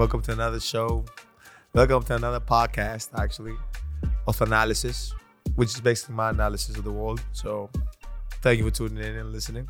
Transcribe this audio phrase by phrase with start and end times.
[0.00, 1.04] Welcome to another show.
[1.74, 3.52] Welcome to another podcast, actually,
[4.26, 5.12] of analysis,
[5.56, 7.22] which is basically my analysis of the world.
[7.32, 7.68] So,
[8.40, 9.68] thank you for tuning in and listening.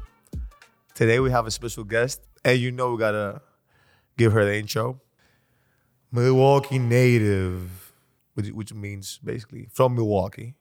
[0.94, 3.42] Today we have a special guest, and you know we gotta
[4.16, 5.00] give her the intro.
[6.12, 7.92] Milwaukee native,
[8.34, 10.54] which, which means basically from Milwaukee.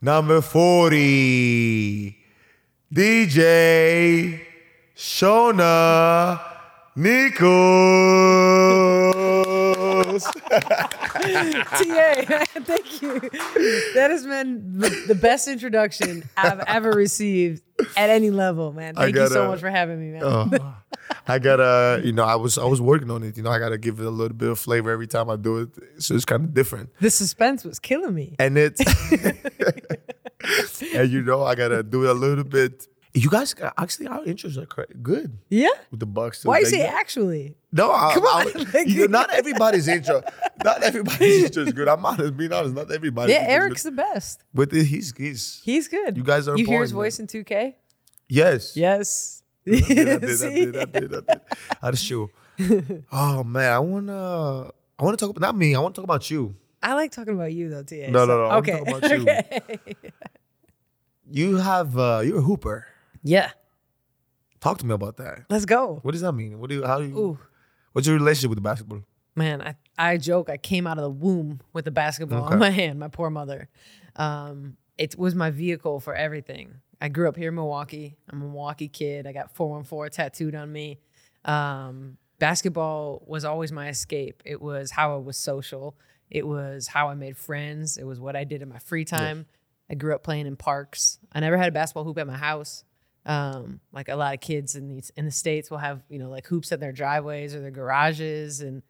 [0.00, 2.16] Number 40,
[2.94, 4.40] DJ
[4.94, 6.55] Shawna
[6.96, 7.44] Nicols.
[10.24, 11.20] TA,
[12.64, 13.20] thank you.
[13.94, 17.62] That has been the, the best introduction I've ever received
[17.98, 18.94] at any level, man.
[18.94, 20.22] Thank you so much for having me, man.
[20.24, 20.74] Oh,
[21.28, 23.36] I gotta, you know, I was I was working on it.
[23.36, 25.58] You know, I gotta give it a little bit of flavor every time I do
[25.58, 25.68] it,
[26.02, 26.88] so it's kind of different.
[27.00, 28.36] The suspense was killing me.
[28.38, 28.80] And it,
[30.94, 32.88] and you know, I gotta do it a little bit.
[33.16, 35.70] You guys actually our intros are good Yeah.
[35.90, 36.44] with the Bucks.
[36.44, 37.56] Why you say actually?
[37.72, 40.22] No, I, Come I- on, like- you know, not everybody's intro.
[40.62, 41.88] Not everybody's intro is good.
[41.88, 42.74] I'm honest, being honest.
[42.74, 43.32] Not everybody.
[43.32, 44.42] Yeah, Eric's the best.
[44.52, 46.16] but he's he's He's good.
[46.16, 47.74] You guys are You hear his voice in 2K?
[48.28, 48.76] yes.
[48.76, 49.42] Yes.
[49.66, 51.40] I did, I did, I did, I did,
[51.82, 53.04] I did.
[53.10, 55.74] Oh man, I wanna, I wanna talk about not me.
[55.74, 56.54] I want to talk about you.
[56.82, 58.10] I like talking about you though, TA.
[58.10, 58.78] No, no, so- no, I'm Okay.
[58.78, 59.22] about you.
[59.22, 59.60] okay.
[61.30, 62.86] You have, uh you're a hooper.
[63.26, 63.50] Yeah.
[64.60, 65.44] Talk to me about that.
[65.50, 65.98] Let's go.
[66.02, 66.58] What does that mean?
[66.58, 66.84] What do you?
[66.86, 67.18] How do you?
[67.18, 67.38] Ooh.
[67.92, 69.02] What's your relationship with the basketball?
[69.34, 72.54] Man, I, I joke I came out of the womb with a basketball Okay.
[72.54, 73.68] in my hand, my poor mother.
[74.16, 76.76] Um, it was my vehicle for everything.
[77.00, 78.16] I grew up here in Milwaukee.
[78.30, 79.26] I'm a Milwaukee kid.
[79.26, 80.98] I got 414 tattooed on me.
[81.44, 84.42] Um, basketball was always my escape.
[84.46, 85.98] It was how I was social.
[86.30, 87.98] It was how I made friends.
[87.98, 89.44] It was what I did in my free time.
[89.90, 91.18] I grew up playing in parks.
[91.32, 92.84] I never had a basketball hoop at my house.
[93.26, 96.30] Um, like a lot of kids in these in the states will have you know
[96.30, 98.82] like hoops in their driveways or their garages, and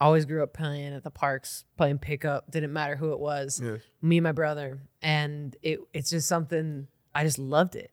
[0.00, 2.50] always grew up playing at the parks, playing pickup.
[2.50, 3.60] Didn't matter who it was.
[4.02, 7.90] Me and my brother, and it it's just something I just loved it.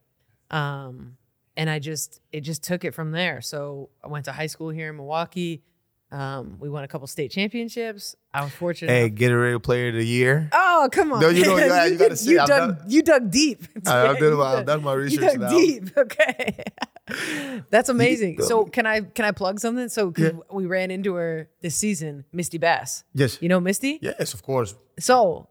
[0.52, 1.18] Um,
[1.56, 3.42] and I just it just took it from there.
[3.42, 5.64] So I went to high school here in Milwaukee.
[6.10, 8.16] Um, we won a couple state championships.
[8.34, 8.90] I was fortunate.
[8.92, 10.50] Hey, enough- Gatorade Player of the Year.
[10.54, 11.20] Oh come on!
[11.20, 13.64] No, you know, yeah, you gotta say, you I've dug, done- you dug deep.
[13.86, 15.50] I- I've done my- I've dug- done my You research dug now.
[15.50, 15.98] deep.
[15.98, 16.64] Okay,
[17.70, 18.42] that's amazing.
[18.42, 19.90] So can I can I plug something?
[19.90, 20.32] So Yeah.
[20.52, 23.04] we ran into her this season, Misty Bass.
[23.14, 23.42] Yes.
[23.42, 24.00] You know Misty?
[24.02, 24.76] Yes, of course.
[25.00, 25.50] So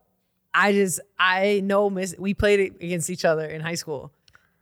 [0.54, 2.14] I just I know Miss.
[2.18, 4.12] We played against each other in high school.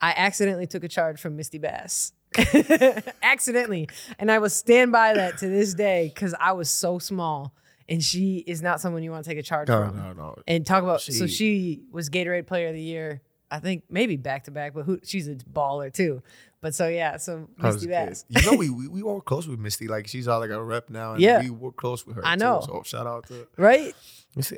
[0.00, 2.12] I accidentally took a charge from Misty Bass.
[3.22, 7.54] accidentally, and I will stand by that to this day because I was so small,
[7.88, 9.96] and she is not someone you want to take a charge No, from.
[9.96, 10.34] no, no.
[10.46, 13.22] And talk about so She- she was Gatorade Player of the Year.
[13.50, 16.22] I think maybe back to back, but who she's a baller too.
[16.60, 17.86] But so yeah, so Misty.
[17.88, 18.24] Bass.
[18.28, 19.86] You know, we, we we work close with Misty.
[19.86, 21.40] Like she's all like a rep now, and Yeah.
[21.42, 22.22] we were close with her.
[22.26, 22.40] I too.
[22.40, 22.62] know.
[22.64, 23.94] So shout out to Right?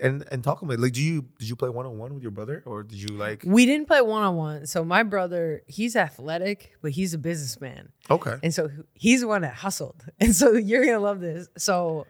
[0.01, 2.31] And and talk about like, do you did you play one on one with your
[2.31, 3.43] brother, or did you like?
[3.45, 4.67] We didn't play one on one.
[4.67, 7.91] So my brother, he's athletic, but he's a businessman.
[8.11, 8.37] Okay.
[8.43, 10.05] And so he's the one that hustled.
[10.21, 11.49] And so you're going to love this.
[11.59, 12.07] So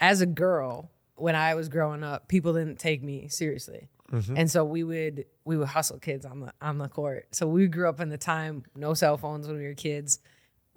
[0.00, 3.88] as a girl, when I was growing up, people didn't take me seriously.
[4.12, 4.36] Mm-hmm.
[4.36, 7.28] And so we would we would hustle kids on the on the court.
[7.32, 10.20] So we grew up in the time no cell phones when we were kids.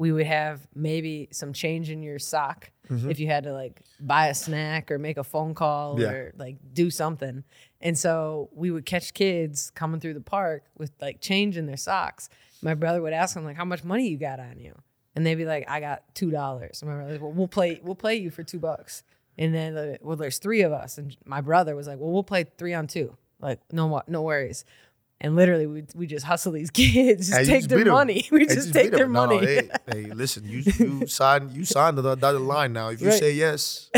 [0.01, 3.11] We would have maybe some change in your sock mm-hmm.
[3.11, 6.09] if you had to like buy a snack or make a phone call Yeah.
[6.09, 7.43] or like do something.
[7.81, 11.77] And so we would catch kids coming through the park with like change in their
[11.77, 12.29] socks.
[12.63, 14.73] My brother would ask them like, "How much money you got on you?"
[15.15, 18.15] And they'd be like, "I got two dollars." My brother, well, we'll play, we'll play
[18.15, 19.03] you for two bucks.
[19.37, 22.45] And then, well, there's three of us, and my brother was like, "Well, we'll play
[22.57, 23.17] three on two.
[23.39, 24.65] Like, no, no worries."
[25.23, 28.25] And literally, we we just hustle these kids, just you take just their money.
[28.31, 29.13] We And just take their 'em.
[29.13, 29.45] No, money.
[29.45, 32.89] hey, hey, listen, you you signed you signed the dotted line now.
[32.89, 33.19] If you Right.
[33.19, 33.89] say yes,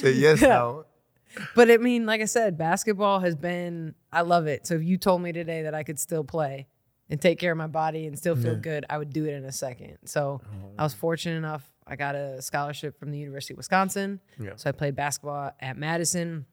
[0.00, 0.84] say yes now.
[1.54, 4.66] But I mean, like I said, basketball has been, I love it.
[4.66, 6.66] So if you told me today that I could still play
[7.10, 8.58] and take care of my body and still feel Yeah.
[8.60, 9.98] good, I would do it in a second.
[10.04, 10.70] So oh.
[10.78, 11.64] I was fortunate enough.
[11.86, 14.20] I got a scholarship from the University of Wisconsin.
[14.38, 14.52] Yeah.
[14.56, 16.46] So I played basketball at Madison.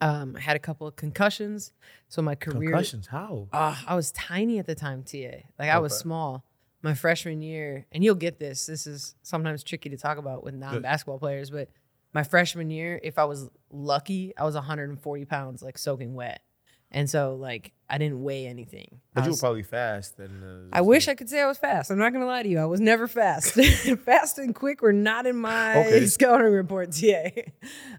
[0.00, 1.72] Um, I had a couple of concussions.
[2.08, 3.08] So my career, Concussions?
[3.08, 3.48] How?
[3.52, 5.42] uh, I was tiny at the time, TA.
[5.58, 6.44] Like I was small.
[6.82, 8.66] My freshman year, and you'll get this.
[8.66, 11.68] This is sometimes tricky to talk about with non-basketball players, but
[12.14, 16.40] my freshman year, if I was lucky, I was 140 pounds, like soaking wet.
[16.90, 19.00] And so, like, I didn't weigh anything.
[19.14, 20.18] But I you were probably fast.
[20.18, 20.42] And
[20.72, 21.90] uh, I wish I could say I was fast.
[21.90, 22.58] I'm not gonna lie to you.
[22.58, 23.52] I was never fast.
[24.04, 26.06] fast and quick were not in my Okay.
[26.06, 26.92] scouting report.
[26.92, 27.30] TA.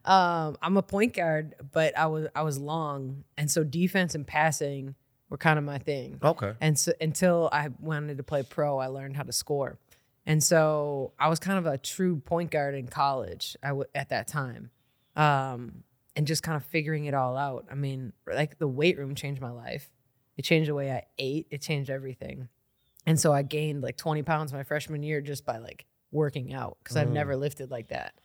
[0.06, 4.25] Um, I'm a point guard, but I was I was long, and so defense and
[4.25, 4.95] passing
[5.30, 6.19] were kind of my thing.
[6.24, 6.53] Okay.
[6.59, 9.77] And so until I wanted to play pro, I learned how to score.
[10.25, 14.09] And so I was kind of a true point guard in college I w- at
[14.09, 14.71] that time.
[15.15, 15.83] Um,
[16.19, 17.66] and just kind of figuring it all out.
[17.71, 19.89] I mean, like the weight room changed my life.
[20.36, 21.48] It changed the way I ate.
[21.50, 22.50] It changed everything.
[23.06, 26.77] And so I gained like 20 pounds my freshman year just by like working out
[26.83, 27.13] because I've Mm.
[27.13, 28.16] never lifted like that.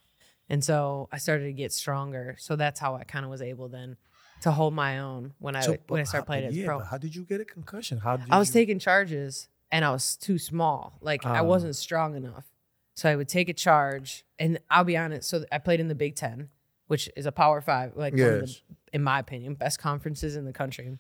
[0.49, 2.35] And so I started to get stronger.
[2.41, 3.97] So that's how I kind of was able then
[4.41, 6.81] to hold my own when I So, when I started how- playing as yeah, pro.
[6.81, 7.99] how did you get a concussion?
[7.99, 10.99] How did I was you, taking charges and I was too small.
[11.01, 11.43] Like I Ah.
[11.45, 12.45] wasn't strong enough.
[12.95, 15.29] So I would take a charge and I'll be honest.
[15.29, 16.51] So I played in the Big Ten,
[16.87, 18.61] which is a power five, like one of the,
[18.93, 20.99] in my opinion, best conferences in the country.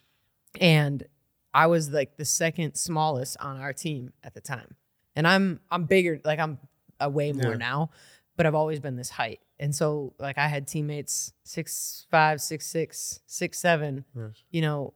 [0.60, 1.04] And
[1.52, 4.76] I was like the second smallest on our team at the time.
[5.16, 6.58] And I'm I'm bigger, like I'm
[7.00, 7.56] a way more Yeah.
[7.58, 7.90] now,
[8.36, 9.40] but I've always been this height.
[9.60, 14.42] And so like I had teammates six five, six six, six seven, Yes.
[14.50, 14.94] you know,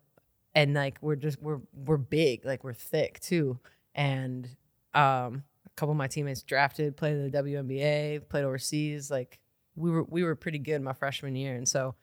[0.54, 3.58] and like we're just we're we're big, like we're thick too.
[3.94, 4.46] And
[4.94, 9.10] um a couple of my teammates drafted, played in the WNBA, played overseas.
[9.10, 9.38] Like
[9.78, 11.54] we were we were pretty good my freshman year.
[11.54, 11.94] And so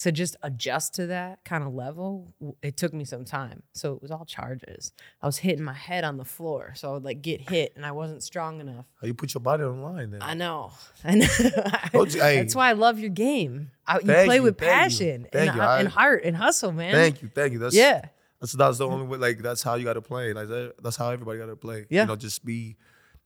[0.00, 3.62] to just adjust to that kind of level, it took me some time.
[3.72, 4.92] So it was all charges.
[5.22, 6.72] I was hitting my head on the floor.
[6.74, 8.84] So I would like get hit and I wasn't strong enough.
[9.00, 10.20] How you put your body on the line then?
[10.20, 10.72] I know.
[11.04, 11.26] I know.
[11.38, 12.36] Oh, Don't you- hey.
[12.38, 13.70] That's why I love your game.
[13.86, 15.62] I, you play you, with passion thank and, you.
[15.62, 16.92] I- and heart and hustle, man.
[16.92, 17.60] Thank you, thank you.
[17.60, 18.06] That's Yeah.
[18.40, 19.18] That's that's the only way.
[19.18, 20.32] Like that's how you got to play.
[20.32, 21.86] Like that, that's how everybody got to play.
[21.88, 22.02] Yeah.
[22.02, 22.76] You know, just be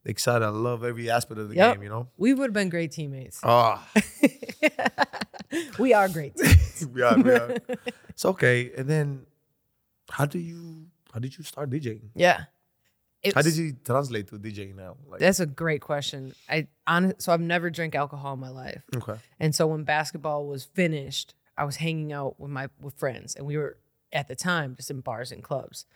[0.06, 0.44] excited.
[0.44, 1.74] I love every aspect of the Yep.
[1.74, 1.82] game.
[1.82, 2.08] You know.
[2.16, 3.40] We would have been great teammates.
[3.42, 3.86] Ah,
[5.78, 6.34] we are great.
[6.92, 7.56] we are, we are.
[8.08, 8.72] It's okay.
[8.76, 9.26] And then,
[10.10, 10.86] how do you?
[11.12, 12.08] How did you start DJing?
[12.14, 12.44] yeah.
[13.22, 14.96] It's, How did you translate to DJing now?
[15.08, 16.32] Like, That's a great question.
[16.48, 18.82] I on so I've never drank alcohol in my life.
[18.94, 19.16] okay.
[19.40, 23.44] And so when basketball was finished, I was hanging out with my with friends and
[23.44, 23.78] we were
[24.12, 25.86] at the time just in bars and clubs.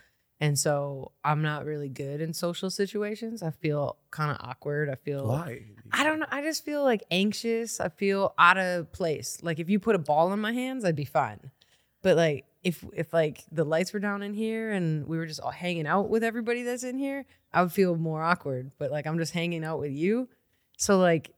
[0.43, 3.43] And so I'm not really good in social situations.
[3.43, 4.89] I feel kind of awkward.
[4.89, 5.67] I feel Why?
[5.93, 6.27] I don't know.
[6.31, 7.79] I just feel like anxious.
[7.79, 9.39] I feel out of place.
[9.43, 11.51] Like if you put a ball in my hands, I'd be fine.
[12.01, 15.41] But like if if like the lights were down in here and we were just
[15.41, 18.71] all hanging out with everybody that's in here, I would feel more awkward.
[18.79, 20.29] But like I'm just hanging out with you.
[20.79, 21.35] So like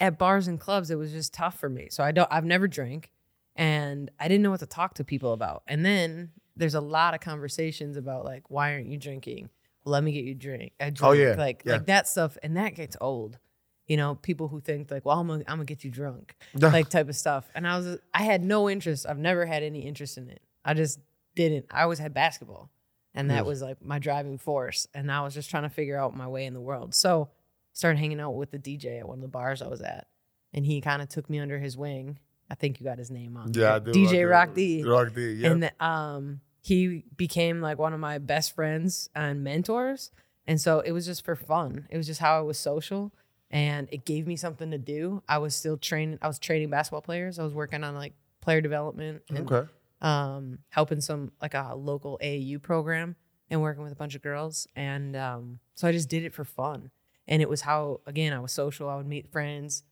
[0.00, 1.86] at bars and clubs, it was just tough for me.
[1.90, 3.12] So I don't I've never drank
[3.54, 5.62] and I didn't know what to talk to people about.
[5.68, 6.30] And then
[6.60, 9.50] there's a lot of conversations about like, why aren't you drinking?
[9.84, 10.72] Well, let me get you drink.
[10.78, 11.02] A drink.
[11.08, 11.34] Oh, yeah.
[11.36, 11.72] Like Yeah.
[11.72, 12.38] like that stuff.
[12.42, 13.38] And that gets old
[13.86, 16.88] you know, people who think like, well, I'm gonna, I'm gonna get you drunk, like
[16.88, 17.50] type of stuff.
[17.56, 19.04] And I was, I had no interest.
[19.04, 20.40] I've never had any interest in it.
[20.64, 21.00] I just
[21.34, 21.66] didn't.
[21.72, 22.70] I always had basketball,
[23.16, 24.86] and that was like my driving force.
[24.94, 26.94] And I was just trying to figure out my way in the world.
[26.94, 27.30] So,
[27.72, 30.06] started hanging out with the DJ at one of the bars I was at,
[30.54, 32.20] and he kind of took me under his wing.
[32.48, 33.52] I think you got his name on.
[33.54, 33.90] yeah, I do.
[33.90, 34.26] I DJ do.
[34.28, 35.32] Rock D Rock D.
[35.32, 35.50] Yeah.
[35.50, 40.10] and um he became like one of my best friends and mentors.
[40.46, 41.86] And so it was just for fun.
[41.90, 43.12] It was just how i was social
[43.50, 45.22] and it gave me something to do.
[45.28, 47.38] I was still training i was training basketball players.
[47.38, 49.70] I was working on like player development and okay.
[50.00, 53.16] um helping some like a local aau program
[53.50, 54.66] and working with a bunch of girls.
[54.76, 56.90] And um so i just did it for fun.
[57.26, 58.88] And it was how again i was social.
[58.88, 59.84] I would meet friends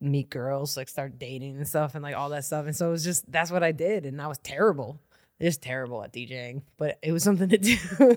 [0.00, 2.66] meet girls like start dating and stuff and like all that stuff.
[2.66, 4.04] And so it was just that's what i did.
[4.04, 5.00] And i was terrible
[5.40, 7.76] just terrible at djing but it was something to do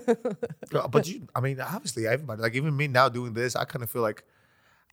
[0.90, 3.90] But you, I mean, obviously, everybody, like even me now doing this, I kind of
[3.90, 4.22] feel like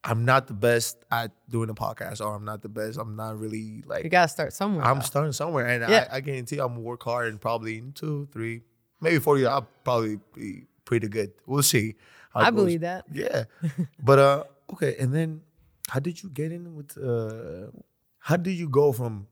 [0.04, 2.98] I'm not the best at doing a podcast, or I'm not the best.
[3.00, 5.04] I'm not really like you gotta start somewhere I'm though.
[5.06, 6.08] starting somewhere, and Yeah.
[6.12, 8.62] I, I guarantee I'm gonna work hard, and probably in two, three,
[9.02, 11.32] maybe four years, I'll probably be pretty good.
[11.46, 11.96] We'll see.
[12.36, 13.46] i believe that Yeah,
[14.04, 15.42] but uh, okay, and then
[15.90, 16.98] how did you get in with?
[16.98, 17.72] uh
[18.20, 19.28] How did you go from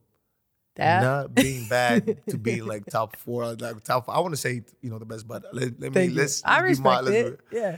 [0.76, 4.10] that not being bad to being like top four, like top?
[4.10, 6.12] I want to say you know the best, but let, let me you.
[6.16, 7.78] let's, i let's be mod- let's it yeah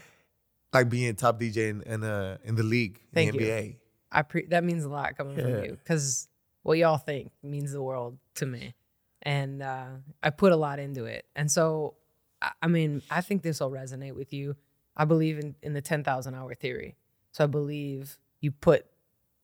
[0.73, 3.45] like being top DJ in in, uh, in the league, Thank in you.
[3.47, 3.75] NBA.
[4.11, 5.43] I pre- that means a lot coming Yeah.
[5.43, 6.27] from you because
[6.63, 8.75] what y'all think means the world to me,
[9.21, 9.87] and uh,
[10.23, 11.25] I put a lot into it.
[11.35, 11.95] And so,
[12.41, 14.55] I, I mean, I think this will resonate with you.
[14.97, 16.95] I believe in in the ten thousand hour theory.
[17.31, 18.85] So I believe you put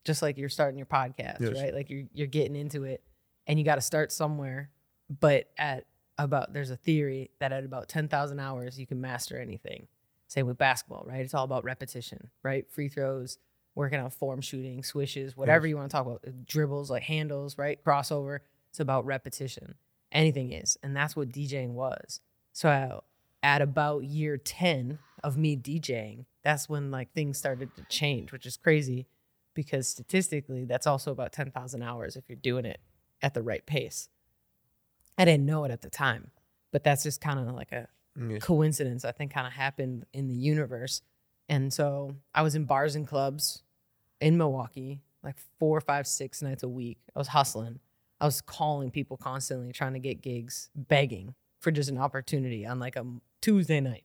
[0.04, 1.60] just like you're starting your podcast, Yes.
[1.60, 1.74] right?
[1.74, 3.02] Like you're you're getting into it,
[3.46, 4.70] and you got to start somewhere.
[5.20, 5.86] But at
[6.18, 9.88] about there's a theory that at about ten thousand hours you can master anything.
[10.28, 11.20] Same with basketball, right?
[11.20, 12.70] It's all about repetition, right?
[12.70, 13.38] Free throws,
[13.74, 17.82] working on form shooting, swishes, whatever you want to talk about, dribbles, like handles, right?
[17.84, 18.38] Crossover.
[18.70, 19.74] It's about repetition.
[20.10, 20.78] Anything is.
[20.82, 22.20] And that's what DJing was.
[22.54, 23.00] So uh,
[23.42, 28.46] at about year 10 of me DJing, that's when like things started to change, which
[28.46, 29.06] is crazy
[29.54, 32.80] because statistically, that's also about 10,000 hours if you're doing it
[33.22, 34.08] at the right pace.
[35.18, 36.30] I didn't know it at the time,
[36.72, 37.86] but that's just kind of like a
[38.18, 38.38] mm, Yeah.
[38.38, 41.02] coincidence I think kind of happened in the universe.
[41.48, 43.62] And so I was in bars and clubs
[44.20, 46.98] in Milwaukee, like four, five, six nights a week.
[47.14, 47.80] I was hustling.
[48.20, 52.78] I was calling people constantly, trying to get gigs, begging for just an opportunity on
[52.78, 53.04] like a
[53.40, 54.04] Tuesday night.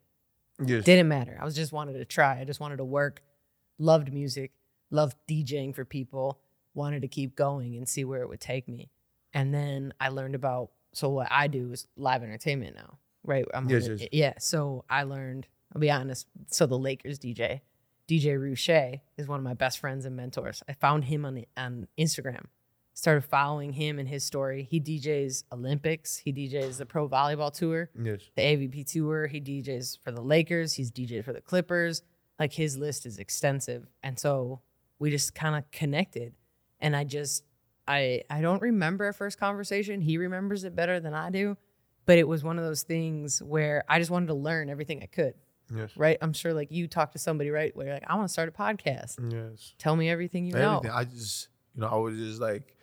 [0.64, 0.84] Yes.
[0.84, 1.38] Didn't matter.
[1.40, 2.40] I was just wanted to try.
[2.40, 3.22] I just wanted to work.
[3.78, 4.52] Loved music.
[4.90, 6.40] Loved DJing for people.
[6.74, 8.90] Wanted to keep going and see where it would take me.
[9.34, 10.70] And then I learned about.
[10.94, 13.46] So what I do is live entertainment now, right?
[13.54, 14.08] I'm Yes, yes.
[14.12, 14.34] Yeah.
[14.40, 15.48] So I learned.
[15.76, 16.28] I'll be honest.
[16.48, 17.60] So the Lakers DJ,
[18.08, 20.64] DJ Ruche, is one of my best friends and mentors.
[20.68, 22.46] I found him on the, on Instagram.
[22.94, 24.64] Started following him and his story.
[24.72, 26.18] He DJs Olympics.
[26.18, 28.22] He DJs the Pro Volleyball Tour Yes.
[28.36, 29.28] the AVP tour.
[29.28, 30.74] He DJs for the Lakers.
[30.74, 32.02] He's DJ for the Clippers.
[32.40, 34.62] Like his list is extensive, and so
[35.00, 36.34] we just kind of connected.
[36.80, 37.44] And I just,
[37.88, 40.02] I, I don't remember our first conversation.
[40.02, 41.58] He remembers it better than I do,
[42.06, 45.08] but it was one of those things where I just wanted to learn everything I
[45.08, 45.34] could.
[45.74, 45.92] Yes.
[45.98, 46.18] Right?
[46.22, 47.76] I'm sure like you talk to somebody, right?
[47.76, 49.16] Where you're like, I want to start a podcast.
[49.32, 49.74] Yes.
[49.78, 50.82] Tell me everything you know.
[50.92, 52.76] I just, you know, I was just like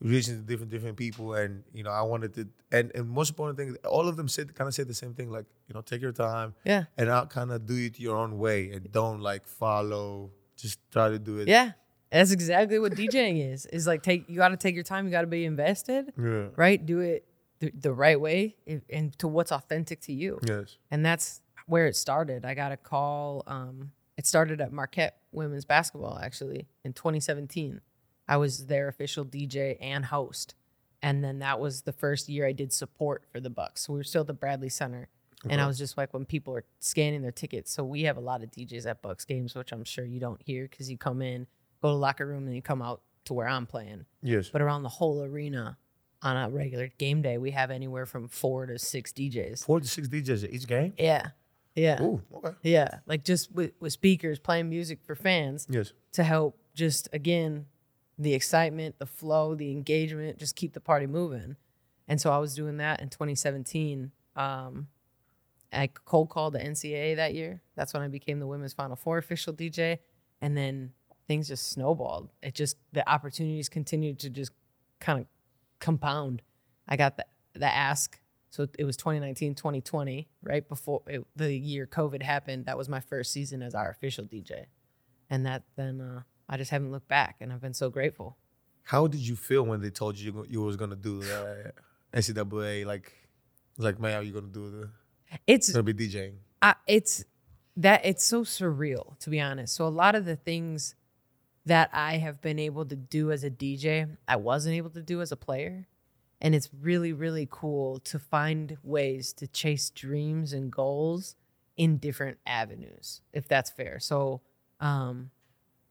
[0.00, 3.58] reaching to different different people, and you know, I wanted to, and and most important
[3.58, 6.02] thing, all of them said kind of said the same thing, like you know, take
[6.02, 6.84] your time Yeah.
[6.96, 10.30] and I'll kind of do it your own way, and don't like follow.
[10.56, 11.48] Just try to do it.
[11.48, 11.72] Yeah.
[12.14, 13.66] That's exactly what DJing is.
[13.66, 15.04] Is like take you got to take your time.
[15.06, 16.12] You got to be invested.
[16.18, 16.46] Yeah.
[16.56, 16.84] right?
[16.84, 17.26] Do it
[17.60, 20.38] the, the right way and- and to what's authentic to you.
[20.46, 20.76] Yes.
[20.90, 22.44] And that's where it started.
[22.44, 23.42] I got a call.
[23.46, 27.80] Um, it started at Marquette Women's Basketball actually in 2017.
[28.28, 30.54] I was their official DJ and host.
[31.02, 33.82] And then that was the first year I did support for the Bucks.
[33.86, 35.08] So we were still at the Bradley Center.
[35.46, 37.70] And I was just like when people are scanning their tickets.
[37.70, 40.40] So we have a lot of DJs at Bucks games, which I'm sure you don't
[40.40, 41.46] hear because you come in,
[41.84, 44.48] go to the locker room, and you come out to where I'm playing Yes.
[44.50, 45.76] but around the whole arena
[46.22, 49.64] on a regular game day, we have anywhere from four to six DJs.
[49.64, 50.94] Four to six DJs at each game.
[50.98, 51.28] Yeah.
[51.74, 52.00] Yeah.
[52.02, 52.22] Ooh.
[52.34, 52.50] Okay.
[52.62, 52.98] Yeah.
[53.06, 55.92] Like just with, with speakers playing music for fans Yes.
[56.12, 57.66] to help just, again,
[58.18, 61.56] the excitement, the flow, the engagement, just keep the party moving.
[62.08, 64.12] And so I was doing that in 2017.
[64.36, 64.88] Um,
[65.72, 67.60] I cold called the NCAA that year.
[67.74, 69.98] That's when I became the women's Final Four official DJ.
[70.40, 70.92] And then
[71.26, 72.30] things just snowballed.
[72.42, 74.52] It just, the opportunities continued to just
[75.00, 75.26] kind of
[75.80, 76.42] compound.
[76.88, 78.20] I got the, the ask.
[78.50, 82.66] So it was 2019, 2020, right before it, the year COVID happened.
[82.66, 84.66] That was my first season as our official DJ.
[85.28, 87.36] And that then uh, I just haven't looked back.
[87.40, 88.36] And I've been so grateful.
[88.84, 91.72] How did you feel when they told you you, was gonna do the
[92.14, 92.84] NCAA?
[92.84, 93.12] Like,
[93.78, 94.90] like man, are you gonna do the?
[95.46, 96.34] It's Gonna be DJing.
[96.60, 97.24] I, it's
[97.76, 99.74] that it's so surreal to be honest.
[99.74, 100.94] So a lot of the things
[101.66, 105.20] that I have been able to do as a DJ, I wasn't able to do
[105.20, 105.86] as a player.
[106.40, 111.36] And it's really, really cool to find ways to chase dreams and goals
[111.76, 113.98] in different avenues, if that's fair.
[113.98, 114.42] So
[114.80, 115.30] um,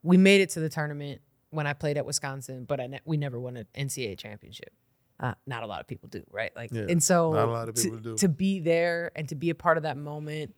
[0.03, 3.17] we made it to the tournament when I played at Wisconsin, but I ne- we
[3.17, 4.71] never won an NCAA championship.
[5.19, 6.51] Uh, not a lot of people do, right?
[6.55, 8.15] Like, Yeah, and so not a lot of to- do.
[8.17, 10.53] to be there and to be a part of that moment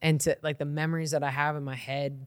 [0.00, 2.26] and to like the memories that I have in my head,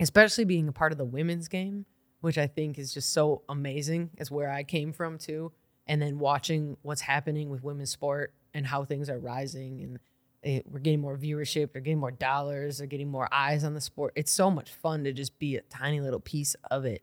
[0.00, 1.86] especially being a part of the women's game,
[2.20, 5.52] which I think is just so amazing, is where I came from too.
[5.86, 9.98] And then watching what's happening with women's sport and how things are rising and
[10.42, 13.80] it, we're getting more viewership, they're getting more dollars, they're getting more eyes on the
[13.80, 14.12] sport.
[14.14, 17.02] It's so much fun to just be a tiny little piece of it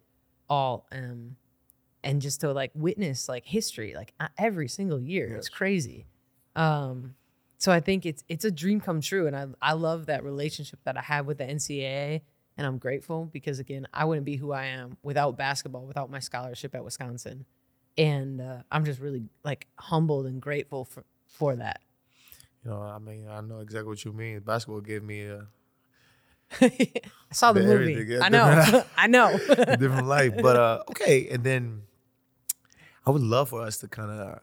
[0.49, 0.87] all.
[0.91, 1.37] Um,
[2.03, 5.35] and just to like witness like history like uh, every single year.
[5.35, 6.05] It's crazy.
[6.55, 7.15] Um,
[7.57, 10.79] so I think it's it's a dream come true, and I I love that relationship
[10.83, 12.21] that I have with the NCAA,
[12.61, 16.19] and I'm grateful because again I wouldn't be who I am without basketball, without my
[16.19, 17.45] scholarship at Wisconsin,
[17.97, 21.81] and uh, I'm just really like humbled and grateful for for that.
[22.63, 24.41] You know, I mean, I know exactly what you mean.
[24.41, 25.47] Basketball gave me a
[26.61, 26.91] I
[27.31, 28.15] saw the The movie.
[28.21, 28.83] I know.
[28.95, 29.37] I know.
[29.79, 30.33] different life.
[30.41, 31.81] But uh, okay, and then
[33.07, 34.39] I would love for us to kind of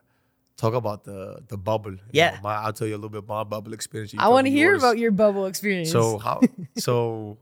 [0.56, 1.92] talk about the the bubble.
[1.92, 2.30] you Yeah.
[2.34, 4.12] know, my, I'll tell you a little bit about my bubble experience.
[4.12, 4.82] you I want to hear yours.
[4.82, 5.92] about your bubble experience.
[5.92, 6.40] So how?
[6.76, 7.38] So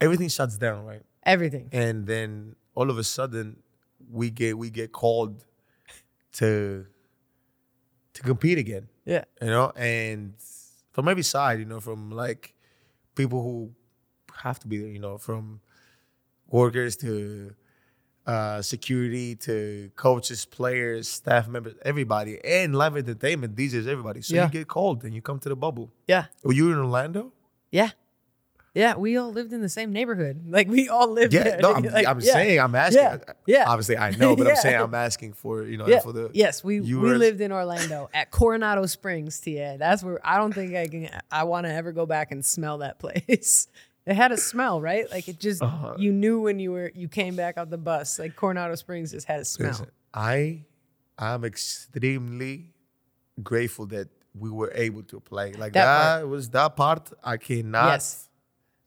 [0.00, 1.02] everything shuts down, right?
[1.24, 1.68] everything.
[1.72, 3.62] And then all of a sudden,
[4.10, 5.44] we get we get called
[6.34, 6.86] to
[8.14, 8.88] to compete again.
[9.04, 9.24] Yeah.
[9.42, 10.34] you know, and
[10.92, 12.54] from every side, you know, from like
[13.14, 13.72] people who
[14.42, 15.60] have to be there, you know, from
[16.48, 17.54] workers to
[18.26, 24.22] uh, security to coaches, players, staff members, everybody, and live entertainment, DJs, everybody.
[24.22, 24.44] So Yeah.
[24.46, 25.90] you get called and you come to the bubble.
[26.06, 26.26] Yeah.
[26.44, 27.32] Were you in Orlando?
[27.70, 27.90] Yeah.
[28.72, 30.44] Yeah, we all lived in the same neighborhood.
[30.46, 31.58] Like we all lived Yeah, there.
[31.60, 32.32] no, I'm, Like, I'm yeah.
[32.32, 33.02] saying, I'm asking.
[33.02, 33.64] Yeah, yeah.
[33.66, 36.00] Obviously, I know, but I'm saying I'm asking for you know Yeah.
[36.00, 39.76] for the yes, we you we lived in Orlando at Coronado Springs, TA.
[39.76, 42.78] That's where I don't think I can I want to ever go back and smell
[42.78, 43.66] that place.
[44.06, 45.08] It had a smell, right?
[45.10, 45.94] Like it just Uh-huh.
[45.98, 48.18] you knew when you were you came back off the bus.
[48.18, 49.68] Like Coronado Springs just had a smell.
[49.70, 50.64] Listen, I
[51.18, 52.72] I'm extremely
[53.42, 55.52] grateful that we were able to play.
[55.52, 57.10] Like That that, was that part.
[57.22, 58.28] I cannot Yes.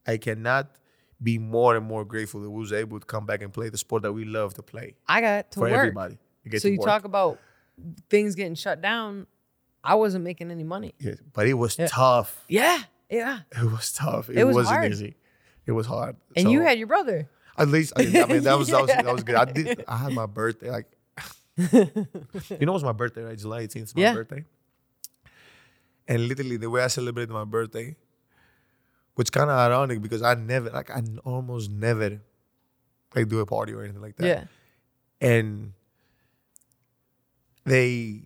[0.08, 0.76] I cannot
[1.22, 3.78] be more and more grateful that we was able to come back and play the
[3.78, 5.74] sport that we love to play I got to for work.
[5.80, 6.18] everybody.
[6.58, 6.88] So you work.
[6.88, 7.40] talk about
[8.10, 9.28] things getting shut down.
[9.84, 10.94] I wasn't making any money.
[11.00, 11.88] Yeah, but it was Yeah.
[11.88, 12.44] tough.
[12.50, 12.80] Yeah,
[13.10, 13.40] yeah.
[13.58, 14.30] It was tough.
[14.30, 14.92] It, It was wasn't hard.
[14.92, 15.16] easy.
[15.66, 16.18] It was hard.
[16.36, 17.30] And you had your brother.
[17.58, 19.36] at least I, I mean that was, that was that was good.
[19.36, 20.88] I did I had my birthday like
[21.72, 23.38] you know it's my birthday, right?
[23.38, 24.14] July 18th is my Yeah.
[24.14, 24.44] birthday.
[26.08, 27.96] And literally the way I celebrated my birthday,
[29.16, 32.20] which kind of ironic because I never like I almost never
[33.16, 34.26] like do a party or anything like that.
[34.26, 34.44] Yeah.
[35.22, 35.74] And
[37.66, 38.22] they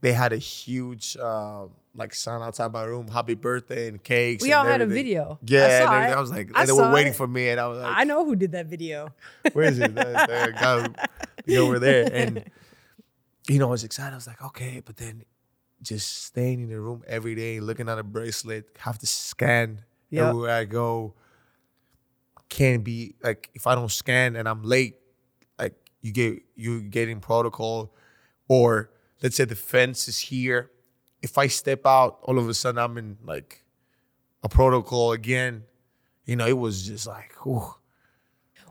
[0.00, 4.42] they had a huge uh, like sign outside my room, happy birthday and cakes.
[4.42, 5.04] We and all had a everything.
[5.04, 5.38] video.
[5.42, 6.14] I Yeah, saw and.
[6.14, 7.16] I was like, I and they were waiting it.
[7.16, 9.14] for me, and I was like, I know who did that video.
[9.52, 9.94] where is it?
[9.94, 10.86] There, there, go,
[11.46, 12.08] go over there.
[12.12, 12.44] And
[13.48, 14.12] you know, I was excited.
[14.12, 15.24] I was like, okay, but then
[15.82, 19.82] just staying in the room every day, looking at a bracelet, have to scan
[20.12, 20.24] Yep.
[20.28, 21.14] everywhere I go.
[22.48, 24.96] Can't be like if I don't scan and I'm late,
[25.58, 27.94] like you get you get in protocol,
[28.46, 28.90] or
[29.22, 30.70] let's say the fence is here.
[31.22, 33.64] If I step out, all of a sudden I'm in like
[34.42, 35.64] a protocol again.
[36.26, 37.74] You know, it was just like, whew.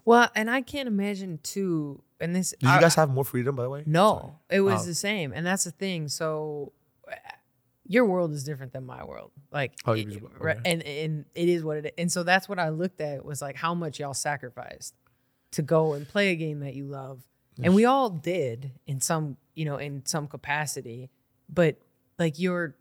[0.05, 2.03] Well, and I can't imagine too.
[2.19, 3.83] And this, Did you guys have more freedom, by the way?
[3.87, 4.85] No, it was Oh.
[4.85, 6.07] the same, and that's the thing.
[6.07, 6.71] So,
[7.91, 9.31] your world is different than my world.
[9.51, 10.71] Like, Oh, it- yours- right, okay.
[10.71, 11.91] and and it is what it is.
[11.97, 14.93] And so that's what I looked at was like how much y'all sacrificed
[15.51, 17.21] to go and play a game that you love,
[17.61, 21.09] and we all did in some, you know, in some capacity.
[21.49, 21.77] But
[22.17, 22.75] like you're,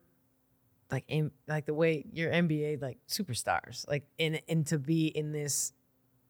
[0.90, 5.33] like in like the way you're NBA like superstars, like in and to be in
[5.33, 5.73] this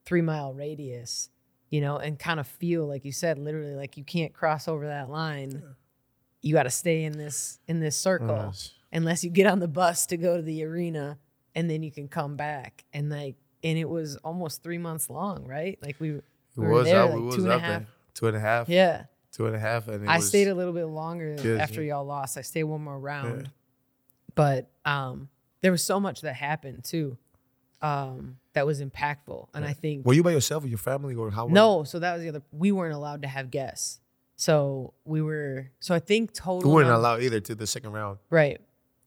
[0.07, 1.29] three mile radius
[1.73, 4.88] you know, and kind of feel like you said, literally, like you can't cross over
[4.88, 5.62] that line.
[6.42, 8.72] You got to stay in this in this circle Yes.
[8.92, 11.18] unless you get on the bus to go to the arena,
[11.55, 12.85] and then you can come back.
[12.94, 15.79] And like, and it was almost three months long, right?
[15.83, 16.24] Like we, It
[16.57, 17.11] we were there out.
[17.11, 17.83] like was and a half.
[18.14, 18.68] Two and a half.
[18.68, 19.87] Yeah, Two and a half.
[19.88, 22.37] And it I stayed a little bit longer after y'all lost.
[22.38, 23.50] I stayed one more round,
[24.35, 25.29] but um,
[25.61, 27.18] there was so much that happened too,
[27.83, 31.31] um, that was impactful, and I think Were you by yourself or your family or
[31.31, 31.46] how?
[31.46, 32.42] were- No, so that was the other.
[32.50, 34.00] We weren't allowed to have guests.
[34.40, 35.70] So we were.
[35.81, 36.70] So I think total.
[36.70, 38.16] We weren't num- allowed either to the second round.
[38.31, 38.59] Right.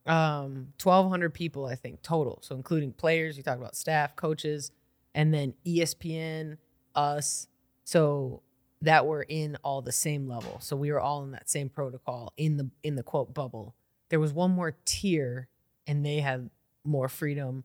[0.06, 2.38] Um, twelve hundred people, I think total.
[2.44, 4.72] So including players, you talk about staff, coaches,
[5.16, 6.58] and then ESPN,
[6.94, 7.48] us.
[7.84, 8.44] So
[8.84, 10.60] that were in all the same level.
[10.60, 13.74] So we were all in that same protocol in the in the quote bubble.
[14.10, 15.48] There was one more tier,
[15.88, 16.52] and they had
[16.84, 17.64] more freedom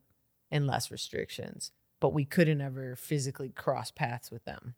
[0.50, 4.74] and less restrictions, but we couldn't ever physically cross paths with them.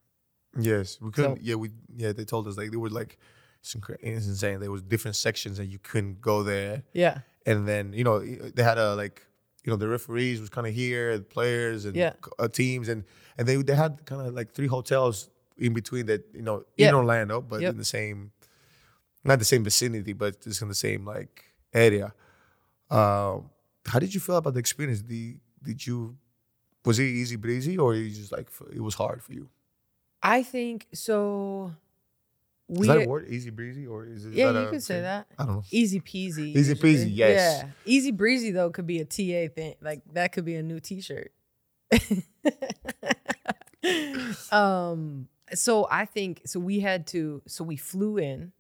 [0.59, 1.37] Yes, we couldn't.
[1.37, 3.19] So- yeah, we yeah they told us like they were like
[3.63, 3.75] it's
[4.27, 4.59] insane.
[4.61, 6.83] There was different sections and you couldn't go there.
[6.93, 7.19] Yeah.
[7.47, 9.27] And then you know they had a like
[9.65, 12.15] you know the referees was kind of here, the players and Yeah.
[12.39, 13.05] uh, teams and
[13.37, 16.89] and they they had kind of like three hotels in between that you know Yeah.
[16.89, 17.73] in Orlando, but Yep.
[17.73, 18.33] in the same
[19.25, 22.15] not the same vicinity, but just in the same like area.
[22.91, 23.51] Um,
[23.87, 25.03] how did you feel about the experience?
[25.03, 26.17] The did you
[26.85, 29.49] was it easy breezy or you just like it was hard for you?
[30.23, 31.73] I think so.
[32.69, 33.29] Is that a word?
[33.29, 34.35] Easy breezy or is it?
[34.35, 35.27] yeah, you could say that.
[35.39, 35.63] I don't know.
[35.71, 36.55] Easy peasy.
[36.55, 36.95] Easy usually.
[36.95, 37.63] peasy, yes.
[37.63, 37.69] Yeah.
[37.85, 39.75] Easy breezy though could be a TA thing.
[39.81, 41.33] Like that could be a new T-shirt.
[44.53, 45.29] um.
[45.53, 46.61] So I think so.
[46.61, 47.43] We had to.
[47.47, 48.53] So we flew in.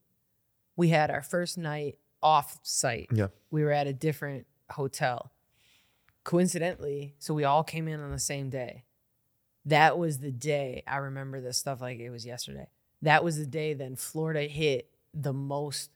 [0.76, 3.08] We had our first night off site.
[3.12, 3.28] Yeah.
[3.50, 5.32] We were at a different hotel.
[6.24, 8.84] Coincidentally, so we all came in on the same day.
[9.66, 12.68] That was the day I remember this stuff like it was yesterday.
[13.02, 15.90] That was the day then Florida hit the most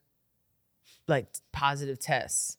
[1.06, 2.56] like positive tests.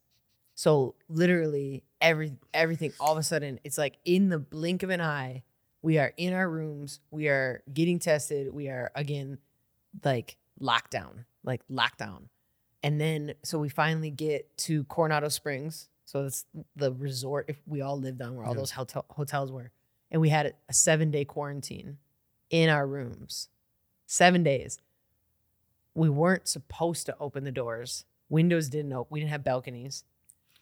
[0.55, 5.01] So literally every everything all of a sudden it's like in the blink of an
[5.01, 5.43] eye,
[5.81, 9.37] we are in our rooms, we are getting tested, we are again
[10.03, 12.23] like lockdown, like lockdown.
[12.83, 15.89] And then so we finally get to Coronado Springs.
[16.05, 18.59] So that's the resort if we all lived on where all Yeah.
[18.59, 19.71] those hotel hotels were.
[20.15, 21.97] And we had a seven day quarantine
[22.49, 23.49] in our rooms.
[24.05, 24.79] Seven days.
[25.93, 28.05] We weren't supposed to open the doors.
[28.29, 29.07] Windows didn't open.
[29.11, 30.05] We didn't have balconies.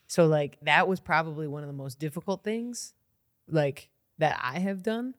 [0.08, 2.94] So like that was probably one of the most difficult things
[3.48, 5.14] like that I have done.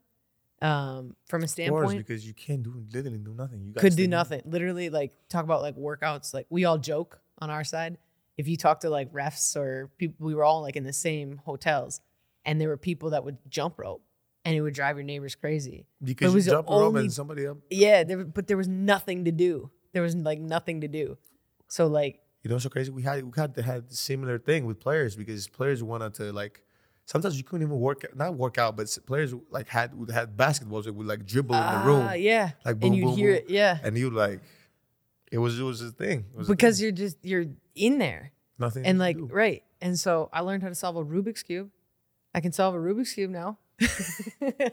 [0.62, 3.63] Um from a standpoint because you can't do literally do nothing.
[3.63, 4.41] You could do nothing.
[4.43, 6.34] Literally, like talk about like workouts.
[6.34, 7.98] Like we all joke on our side.
[8.36, 11.39] If you talk to like refs or people, we were all like in the same
[11.45, 12.02] hotels,
[12.43, 14.02] and there were people that would jump rope,
[14.45, 15.88] and it would drive your neighbors crazy.
[16.01, 17.58] Because you jump rope only- and somebody up.
[17.69, 19.71] Yeah, there, but there was nothing to do.
[19.91, 21.17] There was like nothing to do.
[21.67, 22.91] So like, You know, so crazy.
[22.91, 26.62] We had we had to had similar thing with players because players wanted to like.
[27.08, 30.86] Sometimes you couldn't even work not work out, but players like had would had basketballs
[30.86, 33.31] that would like dribble in the room, ah, yeah, like boom, and you'd boom, hear
[33.34, 33.43] boom.
[33.43, 34.39] it, yeah, and you like,
[35.31, 36.25] it was it was a thing.
[36.36, 36.84] Was a because thing.
[36.86, 38.31] you're just you're in there.
[38.58, 41.69] nothing and like right and so i learned how to solve a rubik's cube
[42.34, 43.58] i can solve a rubik's cube now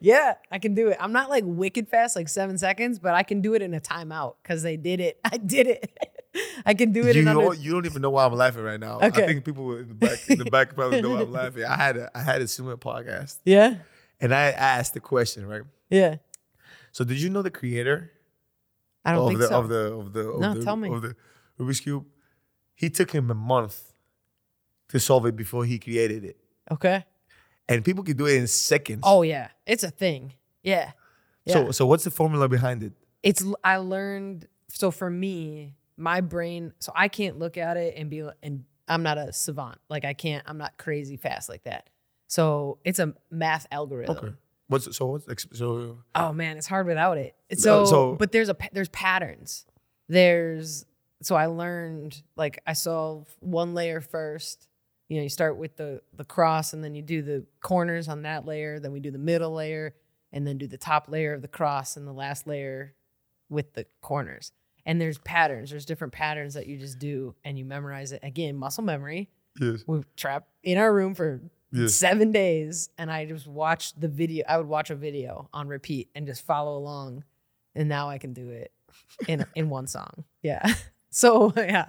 [0.00, 3.22] yeah i can do it i'm not like wicked fast like seven seconds but i
[3.22, 5.98] can do it in a timeout because they did it i did it
[6.66, 8.62] i can do it you, in under, don't, you don't even know why I'm laughing
[8.62, 9.00] right now.
[9.00, 9.24] Okay.
[9.24, 11.64] I think people in the back in the back probably know I'm laughing.
[11.64, 13.76] I had a I had a similar podcast yeah
[14.20, 15.62] and I asked the question right.
[15.88, 16.16] yeah
[16.92, 18.12] So did you know the creator
[19.04, 20.90] i don't of think the so of the of the of No, the, tell me.
[20.92, 21.16] of the
[21.58, 22.04] Rubik's cube?
[22.74, 23.92] He took him a month
[24.88, 26.36] to solve it before he created it,
[26.70, 27.04] okay
[27.70, 29.00] and people can do it in seconds.
[29.04, 29.48] oh yeah.
[29.66, 30.34] It's a thing.
[30.62, 30.92] Yeah.
[31.46, 31.54] Yeah.
[31.54, 32.92] so so what's the formula behind it?
[33.22, 38.08] it's i learned so for me my brain so i can't look at it and
[38.10, 39.78] be and i'm not a savant.
[39.88, 41.88] Like i can't i'm not crazy fast like that.
[42.28, 44.16] So it's a math algorithm.
[44.16, 44.32] Okay.
[44.68, 45.26] What's so what's
[45.58, 47.34] so oh man it's hard without it.
[47.50, 49.64] Uh, so, so- but there's a there's patterns.
[50.08, 50.84] There's
[51.22, 54.66] so i learned like i solve one layer first
[55.10, 58.22] you know you start with the the cross and then you do the corners on
[58.22, 59.92] that layer then we do the middle layer
[60.32, 62.94] and then do the top layer of the cross and the last layer
[63.48, 64.52] with the corners.
[64.86, 68.20] And there's patterns there's different patterns that you just do and you memorize it.
[68.22, 69.28] Again muscle memory.
[69.60, 69.84] Yes.
[69.86, 71.42] We trapped in our room for
[71.72, 71.94] yes.
[71.94, 76.08] seven days and i just watched the video i would watch a video on repeat
[76.14, 77.24] and just follow along
[77.74, 78.72] and now i can do it
[79.26, 80.24] in in one song.
[80.40, 80.74] Yeah
[81.10, 81.86] so yeah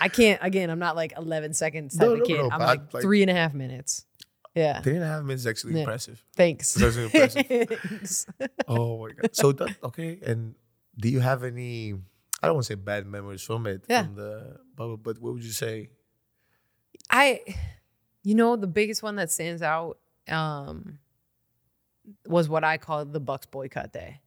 [0.00, 2.58] i can't again i'm not like 11 seconds type No, of no, kid no, i'm
[2.58, 4.06] but like, like- three and a half minutes
[4.54, 5.80] yeah three and a half minutes is actually Yeah.
[5.80, 6.24] impressive.
[6.34, 7.46] thanks That's impressive.
[7.68, 8.26] Thanks.
[8.68, 9.36] Oh my god.
[9.36, 10.18] So that okay.
[10.24, 10.54] And
[10.98, 11.92] do you have any?
[12.42, 13.84] I don't want to say bad memories from it.
[13.88, 14.04] Yeah.
[14.04, 15.90] From the but but what would you say?
[17.10, 17.40] I,
[18.24, 20.98] you know, the biggest one that stands out um,
[22.26, 24.20] was what I call the Bucks boycott day,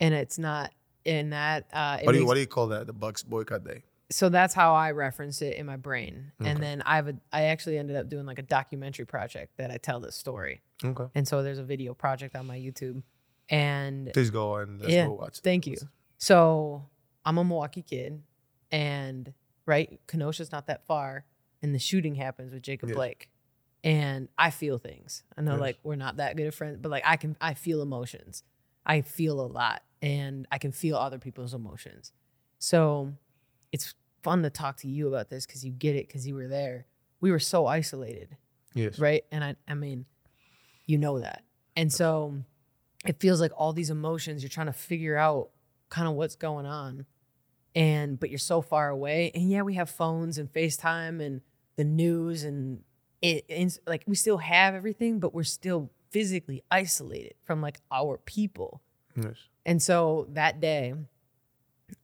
[0.00, 0.70] and it's not
[1.08, 1.66] in that.
[1.72, 2.86] Uh, What do you makes- what do you call that?
[2.86, 3.82] The Bucks boycott day.
[4.10, 6.50] so that's how I referenced it in my brain, Okay.
[6.50, 7.16] and then I have a.
[7.32, 11.04] I actually ended up doing like a documentary project that I tell this story, Okay.
[11.14, 13.02] and so there's a video project on my YouTube,
[13.50, 15.38] and Please go and let's Yeah, go watch.
[15.38, 15.44] it.
[15.44, 15.76] Thank you.
[16.18, 16.88] So
[17.24, 18.22] I'm a Milwaukee kid,
[18.70, 19.32] and
[19.66, 21.24] right, Kenosha's not that far,
[21.62, 22.96] and the shooting happens with Jacob Yes.
[22.96, 23.30] Blake,
[23.84, 25.22] and I feel things.
[25.36, 25.60] I know Yes.
[25.60, 28.42] like we're not that good of friends, but like I can, I feel emotions.
[28.88, 32.12] I feel a lot, and I can feel other people's emotions.
[32.58, 33.12] So
[33.70, 36.48] it's fun to talk to you about this because you get it because you were
[36.48, 36.86] there.
[37.20, 38.36] We were so isolated
[38.74, 38.98] Yes.
[38.98, 39.24] right?
[39.30, 40.06] And I, I mean,
[40.86, 41.42] you know that.
[41.76, 42.34] And so
[43.04, 45.50] it feels like all these emotions, you're trying to figure out
[45.90, 47.06] kind of what's going on.
[47.74, 49.30] And, but you're so far away.
[49.34, 51.40] And yeah, we have phones and FaceTime and
[51.76, 52.82] the news and
[53.22, 58.18] it, it's like we still have everything, but we're still physically isolated from like our
[58.18, 58.82] people.
[59.16, 59.36] Yes.
[59.66, 60.94] And so that day,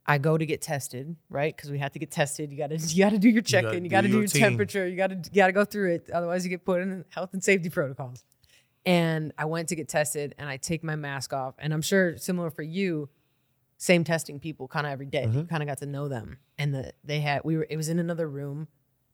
[0.07, 1.55] I go to get tested, right?
[1.55, 2.51] Because we had to get tested.
[2.51, 3.85] You gotta you gotta do your check gotta in.
[3.85, 4.87] You gotta do your your temperature.
[4.87, 6.11] You gotta you gotta go through it.
[6.11, 8.25] Otherwise, you get put in health and safety protocols.
[8.87, 11.55] And I went to get tested, and I take my mask off.
[11.59, 13.09] And I'm sure similar for you,
[13.79, 15.27] same testing people kind of every day.
[15.27, 16.39] You kind of got to know them.
[16.59, 18.69] And the they had we were it was in another room,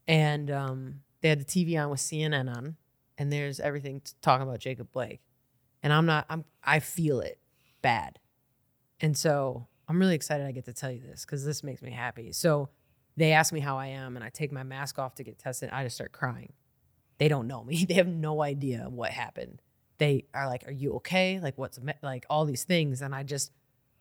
[0.08, 2.76] and um, they had the TV on with CNN on,
[3.20, 5.20] and there's everything talking about Jacob Blake.
[5.82, 7.38] And I'm not I'm I feel it
[7.82, 8.18] bad.
[8.98, 11.90] And so I'm really excited I get to tell you this because this makes me
[11.90, 12.32] happy.
[12.32, 12.70] So
[13.16, 15.68] they ask me how I am, and I take my mask off to get tested.
[15.70, 16.54] I just start crying.
[17.18, 17.84] They don't know me.
[17.88, 19.60] They have no idea what happened.
[19.98, 21.40] They are like, "Are you okay?
[21.40, 23.52] Like, what's like all these things?" And I just,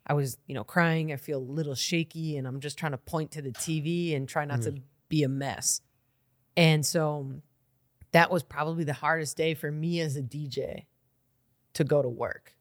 [0.08, 1.12] I was, you know, crying.
[1.12, 4.30] I feel a little shaky, and I'm just trying to point to the TV and
[4.30, 4.82] try not to mm.
[5.10, 5.82] be a mess.
[6.56, 7.42] And so
[8.12, 10.86] that was probably the hardest day for me as a DJ
[11.74, 12.56] to go to work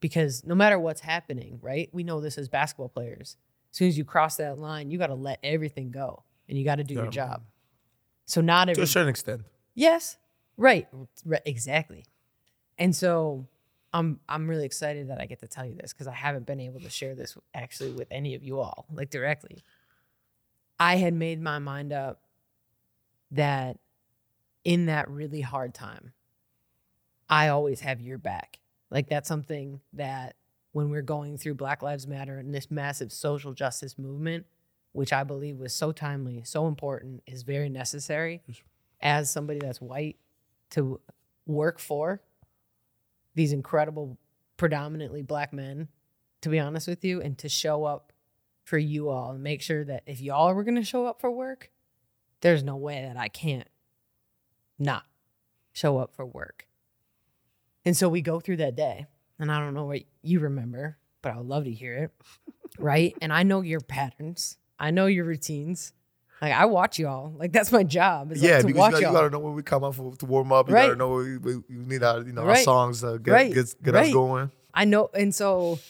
[0.00, 1.88] because no matter what's happening, right?
[1.92, 3.36] We know this as basketball players.
[3.70, 6.64] As soon as you cross that line, you got to let everything go and you
[6.64, 7.42] got to do your job.
[8.24, 9.42] So not every, To a certain extent.
[9.74, 10.16] yes,
[10.56, 10.88] right,
[11.24, 12.04] right, exactly.
[12.78, 13.46] And so
[13.92, 16.60] I'm I'm really excited that I get to tell you this because I haven't been
[16.60, 19.62] able to share this actually with any of you all like directly.
[20.78, 22.20] I had made my mind up
[23.32, 23.78] that
[24.68, 26.12] in that really hard time,
[27.26, 28.58] I always have your back.
[28.90, 30.36] Like that's something that
[30.72, 34.44] when we're going through Black Lives Matter and this massive social justice movement,
[34.92, 38.42] which I believe was so timely, so important, is very necessary.
[39.00, 40.18] As somebody that's white
[40.72, 41.00] to
[41.46, 42.20] work for
[43.34, 44.18] these incredible,
[44.58, 45.88] predominantly black men,
[46.42, 48.12] to be honest with you, and to show up
[48.64, 51.30] for you all and make sure that if y'all were going to show up for
[51.30, 51.70] work,
[52.42, 53.66] there's no way that I can't
[54.78, 55.04] not
[55.72, 56.66] show up for work.
[57.84, 59.06] And so we go through that day,
[59.38, 62.10] and I don't know what you remember, but I would love to hear it.
[62.78, 63.16] right.
[63.20, 65.92] And I know your patterns, I know your routines.
[66.40, 67.32] Like I watch y'all.
[67.36, 68.30] Like that's my job.
[68.30, 69.12] is, like, yeah, to because watch you, got, you y'all.
[69.14, 70.68] gotta know when we come up for, to warm up.
[70.68, 70.86] You Right.
[70.86, 73.52] gotta know we, we, need our you know our songs to get Right.
[73.52, 74.52] get, get us going.
[74.72, 75.10] I know.
[75.14, 75.80] And so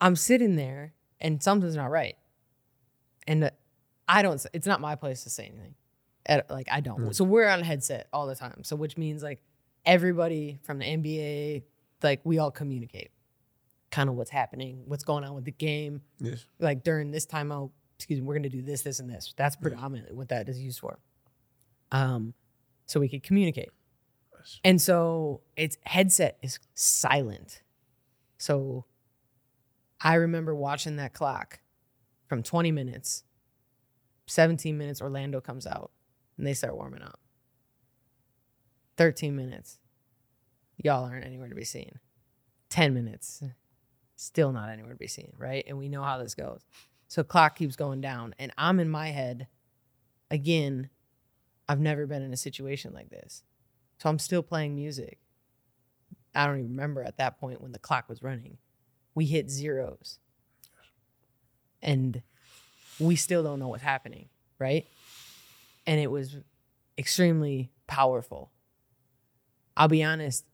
[0.00, 2.16] I'm sitting there and something's not right.
[3.26, 3.50] And
[4.08, 5.74] I don't, it's not my place to say anything.
[6.30, 7.00] At- Like, I don't.
[7.00, 7.14] Mm.
[7.14, 8.64] So we're on a headset all the time.
[8.64, 9.42] So, which means like
[9.84, 11.64] everybody from the NBA,
[12.02, 13.10] like, we all communicate
[13.90, 16.00] kind of what's happening, what's going on with the game.
[16.20, 16.46] Yes.
[16.58, 19.34] Like, during this timeout, excuse me, we're going to do this, this, and this.
[19.36, 20.98] That's predominantly what that is used for.
[21.92, 22.32] Um,
[22.86, 23.70] so we could communicate.
[24.38, 24.60] Yes.
[24.64, 27.62] And so its headset is silent.
[28.38, 28.84] So
[30.00, 31.60] I remember watching that clock
[32.26, 33.24] from 20 minutes,
[34.28, 35.90] 17 minutes, Orlando comes out
[36.40, 37.20] and they start warming up.
[38.96, 39.78] 13 minutes,
[40.78, 41.98] y'all aren't anywhere to be seen.
[42.70, 43.42] 10 minutes,
[44.16, 45.62] still not anywhere to be seen, right?
[45.66, 46.62] And we know how this goes.
[47.08, 48.34] So clock keeps going down.
[48.38, 49.48] And I'm in my head,
[50.30, 50.88] again,
[51.68, 53.42] I've never been in a situation like this.
[53.98, 55.18] So I'm still playing music.
[56.34, 58.56] I don't even remember at that point when the clock was running.
[59.14, 60.20] We hit zeros.
[61.82, 62.22] And
[62.98, 64.86] we still don't know what's happening, right?
[65.86, 66.36] And it was
[66.98, 68.50] extremely powerful.
[69.76, 70.44] I'll be honest,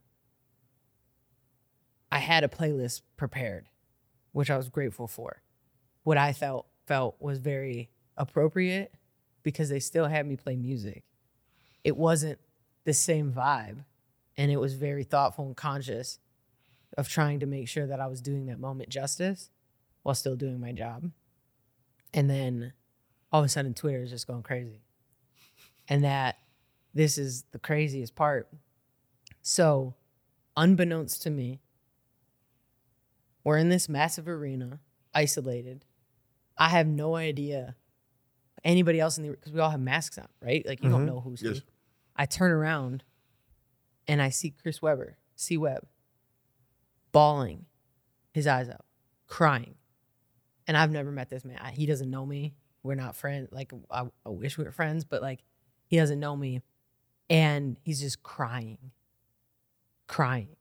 [2.11, 3.67] I had a playlist prepared,
[4.33, 5.43] which I was grateful for.
[6.05, 8.95] What I felt felt was very appropriate
[9.43, 11.05] because they still had me play music.
[11.83, 12.39] It wasn't
[12.85, 13.85] the same vibe
[14.37, 16.19] and it was very thoughtful and conscious
[16.97, 19.51] of trying to make sure that I was doing that moment justice
[20.03, 21.11] while still doing my job.
[22.15, 22.73] And then
[23.33, 24.86] all of a sudden Twitter is just going crazy.
[25.89, 26.37] And that
[26.95, 28.49] this is the craziest part.
[29.43, 29.95] So,
[30.57, 31.61] unbeknownst to me,
[33.45, 34.81] we're in this massive arena,
[35.15, 35.85] isolated.
[36.59, 37.77] I have no idea
[38.65, 40.67] anybody else in the because we all have masks on, right?
[40.67, 41.07] Like you don't Mhm.
[41.07, 41.59] know who's Yes.
[41.59, 41.65] who.
[42.17, 43.05] I turn around
[44.09, 45.87] and I see Chris Webber, C Webb,
[47.13, 47.67] bawling
[48.33, 48.85] his eyes out,
[49.27, 49.77] crying.
[50.67, 51.59] And I've never met this man.
[51.59, 52.57] I- He doesn't know me.
[52.83, 53.49] We're not friends.
[53.53, 55.45] Like I, I wish we were friends, but like
[55.87, 56.63] he doesn't know me.
[57.29, 58.93] And he's just crying,
[60.07, 60.57] crying.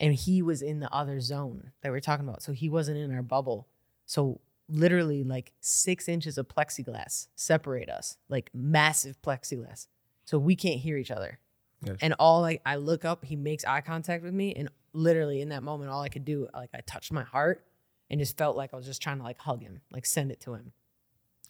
[0.00, 2.42] And he was in the other zone that we are talking about.
[2.42, 3.68] So he wasn't in our bubble.
[4.06, 9.86] So literally like six inches of plexiglass separate us, like massive plexiglass.
[10.24, 11.38] So we can't hear each other.
[11.82, 11.96] Yes.
[12.00, 15.50] And all like I look up, he makes eye contact with me, and literally in
[15.50, 17.66] that moment, all I could do, like I touched my heart
[18.08, 20.40] and just felt like I was just trying to like hug him, like send it
[20.40, 20.72] to him.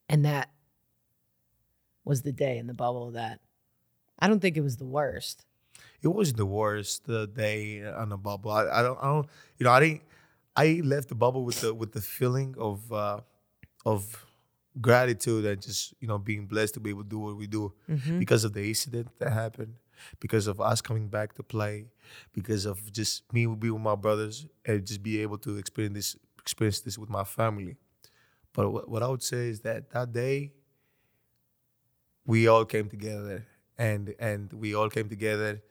[0.09, 0.51] And that
[2.05, 3.41] was the day in the bubble that
[4.19, 5.45] I don't think it was the worst.
[6.03, 8.51] It was the worst the day on the bubble.
[8.51, 9.27] I, I don't I don't
[9.59, 10.03] you know I didn't
[10.57, 13.21] I left the bubble with the with the feeling of uh
[13.85, 14.25] of
[14.81, 17.73] gratitude and just you know being blessed to be able to do what we do
[17.89, 18.19] Mhm.
[18.19, 19.75] because of the incident that happened,
[20.21, 21.87] because of us coming back to play,
[22.33, 26.17] because of just me being with my brothers and just be able to experience this
[26.41, 27.77] experience this with my family.
[28.53, 30.53] But what, what I would say is that that day
[32.27, 33.47] we all came together
[33.79, 35.63] and and we all came together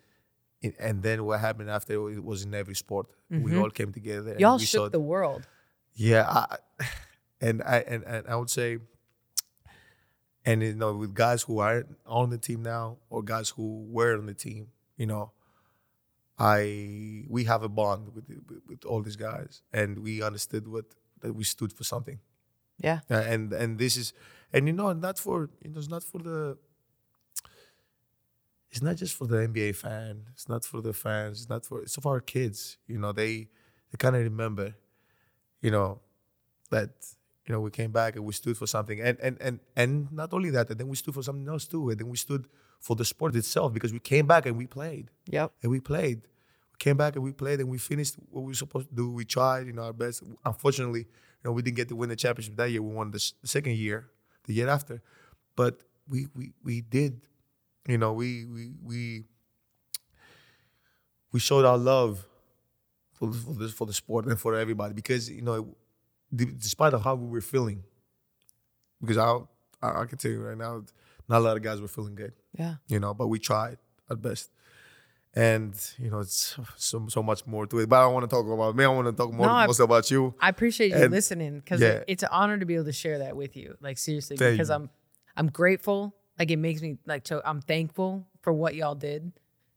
[0.79, 3.07] and then what happened after it was in every sport.
[3.29, 3.61] We Mhm.
[3.61, 4.35] all came together.
[4.39, 5.47] Y'all we shook saw- the world.
[5.95, 6.57] yeah, I,
[7.41, 8.77] and I and, and I would say,
[10.45, 14.17] and you know, with guys who aren't on the team now or guys who were
[14.17, 15.31] on the team, you know,
[16.37, 20.85] I we have a bond with with, with all these guys, and we understood what
[21.21, 22.19] that we stood for something.
[22.79, 22.99] Yeah.
[23.09, 24.13] Uh, and and this is,
[24.53, 26.57] and you know, not for you know, it's not for the.
[28.71, 30.23] It's not just for the NBA fan.
[30.33, 31.41] It's not for the fans.
[31.41, 31.81] It's not for.
[31.83, 32.77] It's for our kids.
[32.87, 33.47] You know, they
[33.91, 34.73] they kind of remember,
[35.61, 36.01] you know,
[36.71, 36.89] that
[37.47, 40.33] you know we came back and we stood for something, and and and and not
[40.33, 42.47] only that, and then we stood for something else too, and then we stood
[42.79, 45.53] for the sport itself because we came back and we played Yep.
[45.63, 46.23] and we played.
[46.73, 49.11] We came back and we played and we finished what we were supposed to do.
[49.11, 50.23] We tried, you know, our best.
[50.45, 52.81] Unfortunately, you know, we didn't get to win the championship that year.
[52.81, 54.07] We won the, s- the second year,
[54.45, 55.01] the year after,
[55.55, 57.21] but we we we did,
[57.87, 59.23] you know, we we we
[61.31, 62.25] we showed our love
[63.13, 65.75] for the- for the for the sport and for everybody because you know,
[66.35, 67.83] despite of how we were feeling,
[69.01, 69.37] because I
[69.81, 70.83] I, I can tell you right now,
[71.29, 72.75] not a lot of guys were feeling good Yeah.
[72.87, 73.77] you know, but we tried
[74.09, 74.49] at best.
[75.35, 77.89] And you know, it's so so much more to it.
[77.89, 78.83] But I don't want to talk about me.
[78.83, 80.35] I want to talk more No, I- most about you.
[80.39, 82.03] I appreciate you And- listening because yeah.
[82.07, 83.75] it's an honor to be able to share that with you.
[83.81, 84.75] Like seriously, Thank because you.
[84.75, 84.89] I'm
[85.35, 86.15] I'm grateful.
[86.37, 89.31] Like it makes me like so I'm thankful for what y'all did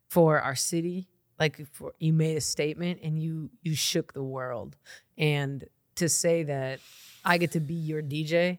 [0.08, 1.08] for our city.
[1.38, 4.76] Like for, you made a statement and you you shook the world.
[5.16, 5.64] And
[5.96, 6.80] to say that
[7.24, 8.58] I get to be your DJ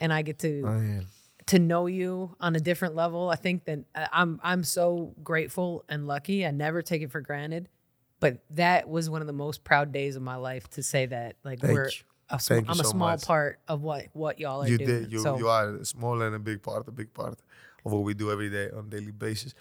[0.00, 1.06] and I get to Man.
[1.46, 3.28] To know you on a different level.
[3.30, 6.46] I think that I- I'm I'm so grateful and lucky.
[6.46, 7.68] I never take it for granted.
[8.20, 11.36] But that was one of the most proud days of my life to say that
[11.44, 11.90] like Thank we're
[12.30, 13.22] a sm- I'm a small much.
[13.26, 15.02] part of what what y'all are You doing.
[15.02, 15.12] did.
[15.12, 17.38] You so you are a small and a big part, a big part
[17.84, 19.52] of what we do every day on a daily basis.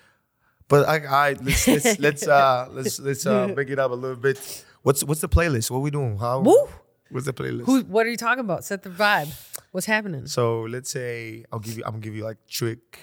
[0.70, 4.16] But I, I let's let's let's uh let's let's uh break it up a little
[4.16, 4.40] bit.
[4.84, 5.70] What's what's the playlist?
[5.70, 6.18] What we doing?
[6.18, 6.40] How?
[6.40, 6.70] Woo!
[7.10, 7.66] What's the playlist?
[7.66, 8.64] who what are you talking about?
[8.64, 9.30] Set the vibe.
[9.74, 10.28] What's happening?
[10.28, 11.84] so let's say I'll give you.
[11.86, 13.00] I'm gonna give you like trick.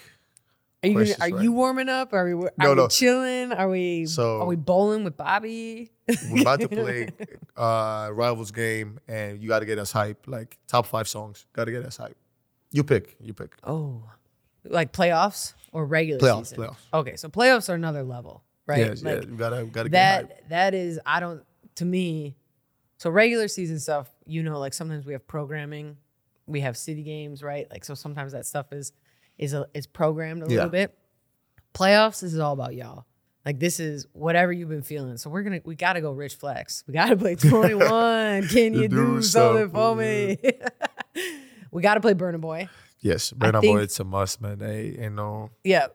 [0.83, 1.43] Are you gonna, are right?
[1.45, 2.15] you warming up?
[2.15, 2.89] Are we are No, we no.
[2.89, 3.53] chilling?
[3.53, 5.91] Are we So- are we bowling with Bobby?
[6.31, 7.09] We're about to play
[7.57, 10.27] uh rivals game, and you got to get us hype.
[10.27, 11.45] Like top five songs.
[11.53, 12.17] Got to get us hype.
[12.73, 13.17] You pick.
[13.21, 13.57] You pick.
[13.65, 14.03] Oh,
[14.65, 16.59] like playoffs or regular Playoffs, season?
[16.65, 16.77] playoffs.
[16.95, 18.79] Okay, so playoffs are another level, right?
[18.79, 19.29] Yes, Like, yeah.
[19.29, 20.29] You gotta gotta get hype.
[20.29, 21.43] that that is I don't
[21.77, 22.37] to me.
[22.97, 25.97] So regular season stuff, you know, like sometimes we have programming,
[26.47, 27.67] we have city games, right?
[27.71, 28.93] Like so sometimes that stuff is
[29.39, 30.57] is a, is programmed a Yeah.
[30.57, 30.97] little bit.
[31.75, 33.05] Playoffs this is all about y'all.
[33.47, 35.17] Like this is whatever you've been feeling.
[35.17, 36.85] So we're gonna we gotta go rich flex.
[36.87, 38.49] We gotta play 21.
[38.49, 40.37] Can you, You do, do something for me?
[41.71, 42.69] we gotta play Burna Boy.
[43.01, 43.83] Yes, Burna think- Boy.
[43.83, 44.61] It's a must, man.
[44.61, 45.51] Hey, ain't know.
[45.65, 45.87] Yeah.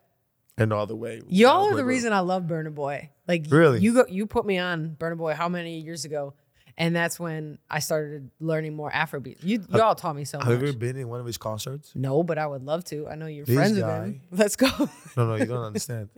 [0.60, 1.22] ain't no other way.
[1.28, 3.12] Y'all are the reason I love Burna Boy.
[3.28, 3.80] Like Really?
[3.80, 6.34] you go you put me on Burna Boy how many years ago?
[6.78, 9.38] And that's when I started learning more Afrobeat.
[9.42, 10.48] You y'all taught me so much.
[10.48, 11.92] Have you ever been in one of his concerts?
[11.96, 13.08] no, but I would love to.
[13.08, 14.22] I know you're This friends guy- with him.
[14.32, 14.68] Let's go.
[15.16, 16.10] No, no, you don't understand.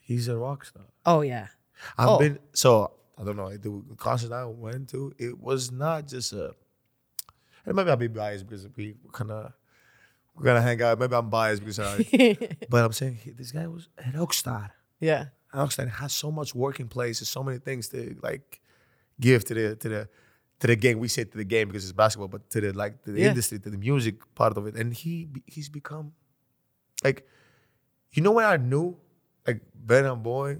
[0.00, 0.84] He's a rock star.
[1.04, 1.48] oh yeah.
[1.98, 2.18] I've Oh.
[2.18, 3.54] been so I don't know.
[3.54, 6.54] The concert I went to, it was not just a.
[7.66, 9.52] And maybe I'll be biased because we kind of
[10.34, 10.98] we're gonna hang out.
[10.98, 12.38] Maybe I'm biased because I.
[12.70, 14.72] but I'm saying this guy was a rock star.
[14.98, 15.26] yeah.
[15.52, 18.60] Rock star has so much working places, so many things to like
[19.20, 20.08] give to the to the
[20.60, 20.98] to the game.
[20.98, 23.28] We say to the game because it's basketball, but to the like to the Yeah.
[23.28, 24.74] industry, to the music part of it.
[24.76, 26.12] And he he's become
[27.04, 27.26] like,
[28.12, 28.96] you know when I knew
[29.46, 30.58] like Burna Boy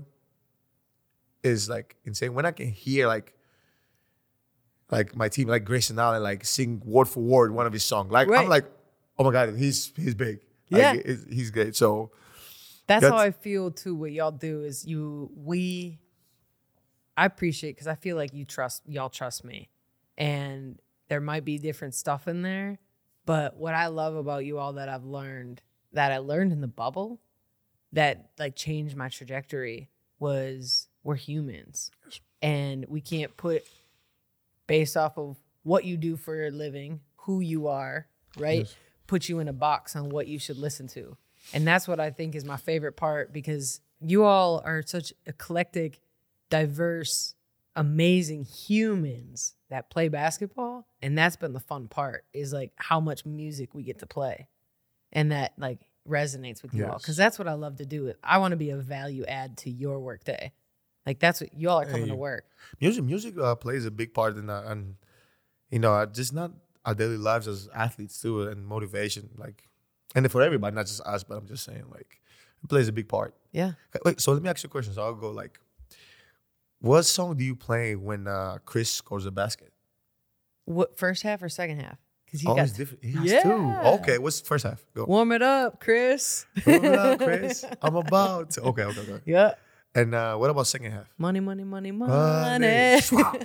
[1.42, 2.34] is like insane.
[2.34, 3.34] When I can hear like
[4.90, 8.10] like my team, like Grayson Allen, like sing word for word one of his songs.
[8.10, 8.40] Like Right.
[8.42, 8.66] I'm like,
[9.18, 10.40] oh my god, he's he's big.
[10.70, 10.94] Like, Yeah.
[10.94, 11.76] it's- he's great.
[11.76, 12.10] So
[12.86, 13.94] That's, how I feel too.
[13.94, 15.98] What y'all do is you we
[17.16, 19.68] I appreciate because I feel like you trust y'all trust me.
[20.16, 22.78] And there might be different stuff in there.
[23.26, 26.68] But what I love about you all that I've learned that I learned in the
[26.68, 27.20] bubble
[27.92, 31.90] that like changed my trajectory was we're humans.
[32.42, 33.64] And we can't put
[34.66, 38.06] based off of what you do for a living, who you are,
[38.38, 38.60] right?
[38.60, 38.76] Yes.
[39.06, 41.16] Put you in a box on what you should listen to.
[41.52, 46.00] And that's what I think is my favorite part because you all are such eclectic,
[46.50, 47.34] diverse,
[47.76, 50.86] amazing humans that play basketball.
[51.02, 54.48] And that's been the fun part is like how much music we get to play.
[55.12, 56.98] And that like resonates with you all.
[56.98, 58.12] Cause that's what I love to do.
[58.22, 60.52] I want to be a value add to your workday.
[61.06, 62.44] Like that's what y'all are coming to work.
[62.80, 64.96] music music uh, plays a big part in that and
[65.70, 66.52] you know just not
[66.84, 69.64] our daily lives as athletes too and motivation like
[70.14, 72.20] and for everybody not just us but i'm just saying like
[72.62, 73.72] it plays a big part Yeah.
[74.04, 75.58] Wait so let me ask you a question so i'll go like
[76.80, 79.72] what song do you play when uh, chris scores a basket
[80.64, 81.98] What first half or second half?
[82.26, 83.42] Because he oh got it's different he has Yeah.
[83.42, 86.46] two okay what's the first half go warm it up, Chris.
[86.66, 89.54] Warm it up, chris i'm about to okay okay okay Yeah.
[89.94, 92.12] and uh, what about second half Money, money, money, Money.
[92.12, 93.00] money.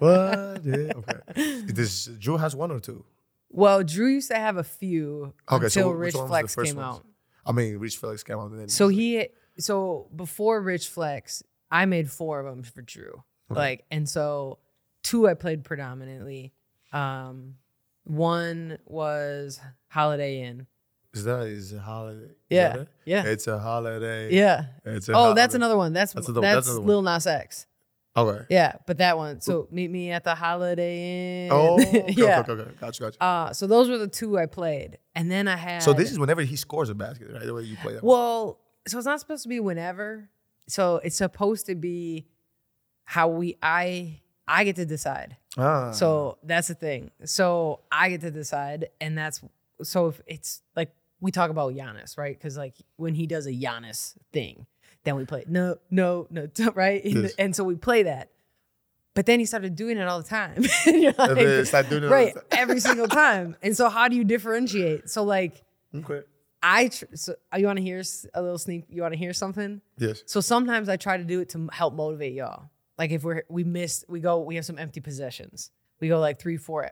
[0.02, 1.20] okay
[1.66, 3.04] this Jrue has one or two
[3.52, 6.54] well, Jrue used to have a few Okay, until which Rich one was the Flex
[6.54, 6.98] came ones?
[6.98, 7.06] out.
[7.44, 9.26] I mean, Rich Flex came out and then So he,
[9.58, 13.22] so before Rich Flex, I made four of them for Jrue.
[13.50, 13.60] Okay.
[13.60, 14.58] Like, and so
[15.02, 16.52] two I played predominantly.
[16.92, 17.54] Um,
[18.04, 20.66] one was Holiday Inn.
[21.12, 22.32] is that is a holiday?
[22.48, 22.88] Yeah, that it?
[23.04, 24.34] yeah, it's a holiday.
[24.34, 24.66] yeah.
[24.84, 25.92] it's a Oh, that's another one.
[25.92, 26.86] That's That's that's, another- that's one.
[26.86, 27.66] Lil Nas X.
[28.16, 28.44] Okay.
[28.50, 29.40] Yeah, but that one.
[29.40, 31.52] So meet me at the Holiday Inn.
[31.52, 32.40] Oh, okay, yeah.
[32.40, 32.70] okay, okay.
[32.80, 33.22] Gotcha, gotcha.
[33.22, 35.82] Uh, so those were the two I played, and then I had.
[35.84, 37.44] so this is whenever he scores a basket, right?
[37.46, 38.02] The way you play that.
[38.02, 38.58] well,
[38.88, 40.28] so it's not supposed to be whenever.
[40.70, 42.26] So it's supposed to be
[43.04, 45.36] how we I I get to decide.
[45.58, 47.10] ah, So that's the thing.
[47.24, 49.40] So I get to decide, and that's
[49.82, 52.36] so if it's like we talk about Giannis, right?
[52.38, 54.66] Because like when he does a Giannis thing,
[55.04, 57.04] then we play no, no, no, right?
[57.04, 57.32] Yes.
[57.38, 58.30] And so we play that.
[59.14, 60.62] But then he started doing it all the time.
[60.84, 61.30] Then like,
[61.90, 62.48] doing it right the time.
[62.52, 63.56] every single time.
[63.62, 65.10] And so how do you differentiate?
[65.10, 65.64] So like
[65.94, 66.20] Okay.
[66.62, 68.02] I tr- so uh, you want to hear
[68.34, 68.84] a little sneak?
[68.88, 69.80] You want to hear something?
[69.98, 70.22] Yes.
[70.26, 72.70] So sometimes I try to do it to help motivate y'all.
[72.98, 75.70] Like if we're we miss, we go, we have some empty possessions.
[76.00, 76.90] We go like three, four,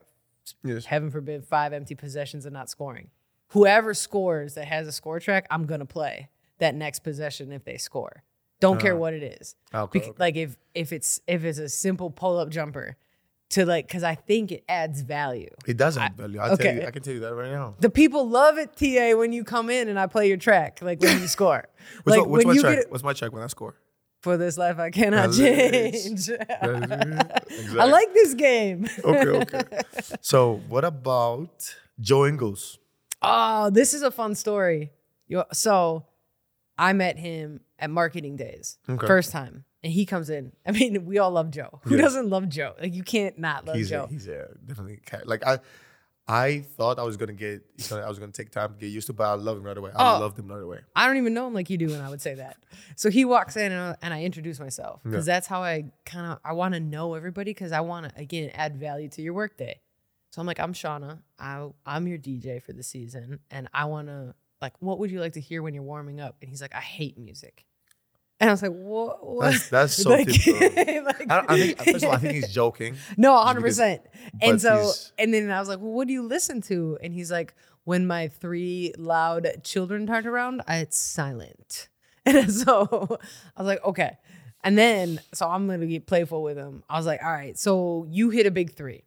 [0.64, 0.86] Yes.
[0.86, 3.10] heaven forbid, five empty possessions and not scoring.
[3.48, 7.76] Whoever scores that has a score track, I'm gonna play that next possession if they
[7.76, 8.22] score.
[8.60, 9.54] Don't care uh, what it is.
[9.74, 10.16] Okay, Bec- okay.
[10.18, 12.96] Like if if it's if it's a simple pull up jumper,
[13.50, 15.50] to like because I think it adds value.
[15.66, 16.40] It does have value.
[16.40, 16.80] I tell okay.
[16.80, 17.74] you, I can tell you that right now.
[17.80, 21.00] The people love it, TA, when you come in and I play your track, like
[21.00, 21.68] when you score.
[22.02, 22.76] What's, like my, what's my you check?
[22.76, 23.74] get What's my check when I score?
[24.20, 25.94] for this life I cannot change.
[26.28, 27.78] exactly.
[27.78, 28.88] I like this game.
[29.04, 29.62] Okay, okay.
[30.20, 32.78] So, what about Joe Ingles?
[33.22, 34.90] Oh, this is a fun story.
[35.52, 36.06] So,
[36.76, 39.06] I met him at marketing days, Okay.
[39.06, 40.52] first time, and he comes in.
[40.66, 41.80] I mean, we all love Joe.
[41.84, 42.74] Who doesn't love Joe?
[42.80, 45.26] Like you can't not love He's a, he's a definitely cat.
[45.26, 45.58] Like I,
[46.30, 48.88] I thought I was gonna get, you know, I was gonna take time to get
[48.88, 49.92] used to, but I love him right away.
[49.96, 50.20] I Oh.
[50.20, 50.80] loved him right away.
[50.94, 52.58] I don't even know him like you do, and I would say that.
[52.96, 56.32] So he walks in and I, and I introduce myself because that's how I kind
[56.32, 59.32] of I want to know everybody because I want to again add value to your
[59.32, 59.80] workday.
[60.32, 61.20] So I'm like, I'm Shawna.
[61.38, 65.20] I I'm your DJ for the season, and I want to like, what would you
[65.20, 66.36] like to hear when you're warming up?
[66.42, 67.64] And he's like, I hate music.
[68.40, 69.26] And I was like, what?
[69.26, 69.50] what?
[69.52, 71.04] That's that's so Like- typical.
[71.04, 72.94] like- I, I think first of all, I think he's joking.
[73.16, 74.02] no, Just hundred because- percent.
[74.34, 76.98] but And so, he's- and then I was like, "Well, what do you listen to?"
[77.02, 81.88] And he's like, "When my three loud children aren't around, I, it's silent."
[82.26, 83.18] And so
[83.56, 84.16] I was like, "Okay."
[84.62, 86.82] And then, so I'm gonna get playful with him.
[86.88, 89.04] I was like, "All right, so you hit a big three.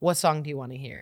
[0.00, 0.98] What song do you want to hear?"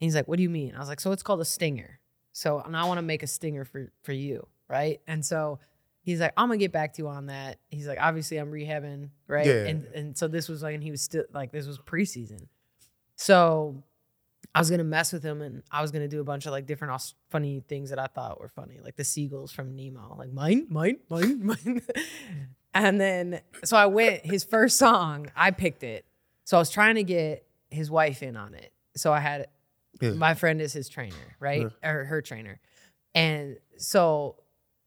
[0.00, 2.00] And he's like, "What do you mean?" I was like, "So it's called a stinger.
[2.32, 5.58] So and I want to make a stinger for for you, right?" And so
[6.02, 7.58] he's like, I'm gonna get back to you on that.
[7.70, 9.46] He's like, obviously I'm rehabbing, right?
[9.46, 9.66] Yeah.
[9.66, 12.46] And and so this was like, and he was still like, this was preseason.
[13.16, 13.82] So
[14.54, 16.66] I was gonna mess with him, and I was gonna do a bunch of like
[16.66, 20.32] different aus- funny things that I thought were funny, like the seagulls from Nemo, like
[20.32, 21.82] mine, mine, mine, mine.
[22.74, 24.24] and then so I went.
[24.24, 26.04] His first song, I picked it.
[26.44, 28.72] So I was trying to get his wife in on it.
[28.96, 29.46] So I had
[30.00, 30.12] Yeah.
[30.12, 31.68] my friend is his trainer, right?
[31.84, 32.58] Or her trainer.
[33.14, 34.36] And so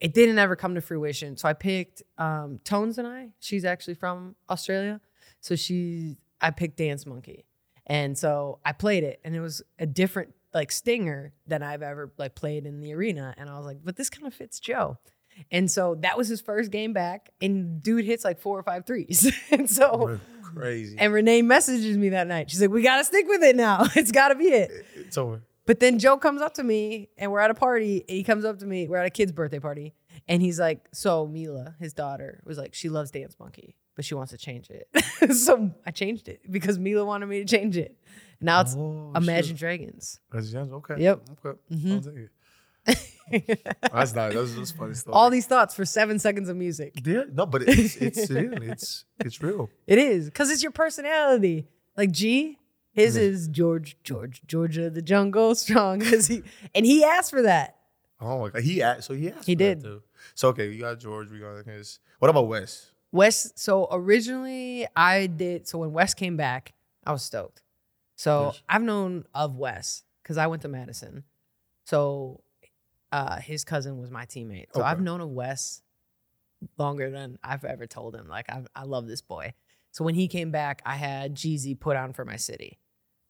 [0.04, 1.38] it didn't ever come to fruition.
[1.38, 3.30] So I picked um, Tones and I.
[3.40, 5.00] She's actually from Australia.
[5.40, 7.46] So she, I picked Dance Monkey.
[7.88, 12.12] And so I played it and it was a different like stinger than I've ever
[12.18, 13.34] like played in the arena.
[13.38, 14.98] And I was like, but this kind of fits Joe.
[15.52, 17.30] And so that was his first game back.
[17.42, 19.32] And dude hits like four or five threes.
[19.52, 20.98] and so Crazy.
[21.00, 22.52] and Renae messages me that night.
[22.52, 23.88] She's like, "We gotta stick with it now.
[23.96, 25.42] It's gotta be it." it's over.
[25.66, 28.04] But then Joe comes up to me, and we're at a party.
[28.08, 28.88] And he comes up to me.
[28.88, 29.94] We're at a kid's birthday party,
[30.28, 34.14] and he's like, "So Mila, his daughter, was like, she loves Dance Monkey, but she
[34.16, 34.88] wants to change it."
[35.36, 37.98] so I changed it because Mila wanted me to change it.
[38.42, 39.58] Now it's Oh, Imagine shit.
[39.58, 40.20] Dragons.
[40.36, 40.96] Okay.
[40.98, 41.22] Yep.
[41.46, 41.60] Okay.
[41.72, 41.92] Mhm.
[41.94, 42.30] I'll take it.
[43.94, 44.34] That's nice.
[44.34, 45.14] That's, that's funny story.
[45.14, 46.94] All these thoughts for seven seconds of music.
[47.06, 48.30] Yeah, no, but it's it's.
[48.30, 49.70] It's it's real.
[49.88, 51.68] It is because it's your personality.
[51.96, 52.58] Like G,
[52.94, 56.00] his is George, George, Georgia, the jungle, strong.
[56.10, 57.76] Cause he and he asked for that.
[58.22, 59.04] Oh my god, he asked.
[59.06, 59.46] So he asked.
[59.46, 59.84] He for that did.
[59.84, 60.02] too.
[60.36, 61.30] So okay, we got George.
[61.32, 62.00] We got his.
[62.20, 62.92] What about Wes?
[63.12, 63.52] Wes.
[63.56, 65.68] So originally, I did.
[65.68, 66.74] So when Wes came back,
[67.06, 67.62] I was stoked.
[68.16, 68.62] So Yes.
[68.70, 71.24] I've known of Wes because I went to Madison.
[71.86, 72.42] So
[73.12, 74.68] uh, his cousin was my teammate.
[74.74, 75.82] So I've known of Wes
[76.78, 78.28] longer than I've ever told him.
[78.28, 79.54] Like I, I love this boy.
[79.92, 82.80] So when he came back, I had Jeezy put on for my city.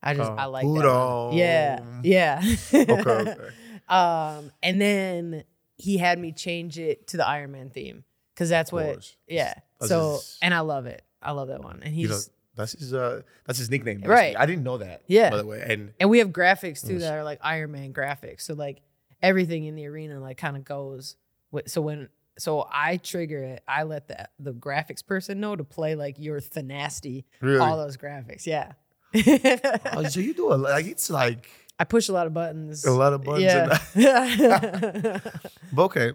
[0.04, 1.30] I just Oh, I like put that.
[1.32, 2.42] Yeah, yeah.
[2.74, 3.36] Okay, okay.
[3.88, 5.44] Um, and then
[5.76, 9.14] he had me change it to the Iron Man theme because that's what.
[9.28, 9.52] Yeah.
[9.78, 11.02] That's so his- and I love it.
[11.20, 11.80] I love that one.
[11.82, 12.20] And he's You know,
[12.56, 14.00] that's his uh that's his nickname.
[14.02, 14.36] Right.
[14.38, 15.02] I didn't know that.
[15.06, 15.28] Yeah.
[15.30, 18.40] By the way, and and we have graphics too that are like Iron Man graphics.
[18.42, 18.80] So like
[19.22, 21.16] everything in the arena like kind of goes.
[21.50, 25.64] With, so when so I trigger it, I let the the graphics person know to
[25.64, 27.58] play like your Thanasty, really.
[27.58, 28.46] all those graphics.
[28.46, 28.72] Yeah.
[29.14, 31.48] Oh, so you do a like it's like
[31.78, 32.84] I push a lot of buttons.
[32.84, 33.44] a lot of buttons.
[33.94, 35.18] Yeah.
[35.72, 36.12] But okay.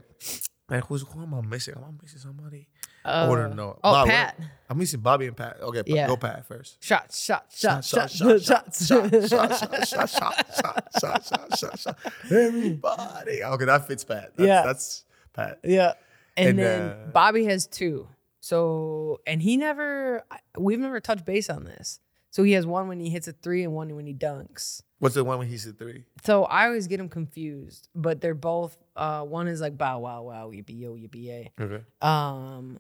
[0.69, 1.73] Man, who's who am I missing?
[1.77, 2.67] Am I missing somebody?
[3.03, 3.79] Uh, wouldn't know.
[3.83, 4.37] Oh, Bob, what- Pat.
[4.69, 5.57] I'm missing Bobby and Pat.
[5.61, 6.05] Okay, Yeah.
[6.07, 6.83] go Pat first.
[6.83, 9.27] Shot, shot, shot, shot, shot, shot, shot, shot.
[9.27, 11.97] shot, shot, shot, shot, shot, shot, shot, shot, shot.
[12.29, 13.43] Everybody.
[13.43, 14.33] Okay, that fits Pat.
[14.35, 14.61] That's, Yeah.
[14.63, 15.59] that's Pat.
[15.63, 15.93] Yeah.
[16.37, 18.07] And, And, then uh, Bobby has two.
[18.41, 20.23] So, and he never,
[20.57, 21.99] we've never touched base on this.
[22.31, 24.81] So he has one when he hits a three and one when he dunks.
[24.99, 26.03] What's the one when he's a three?
[26.23, 28.77] So I always get them confused, but they're both.
[28.95, 31.51] Uh, one is like bow wow wow yippee yo yippee yay.
[31.59, 31.83] Okay.
[32.01, 32.79] Um,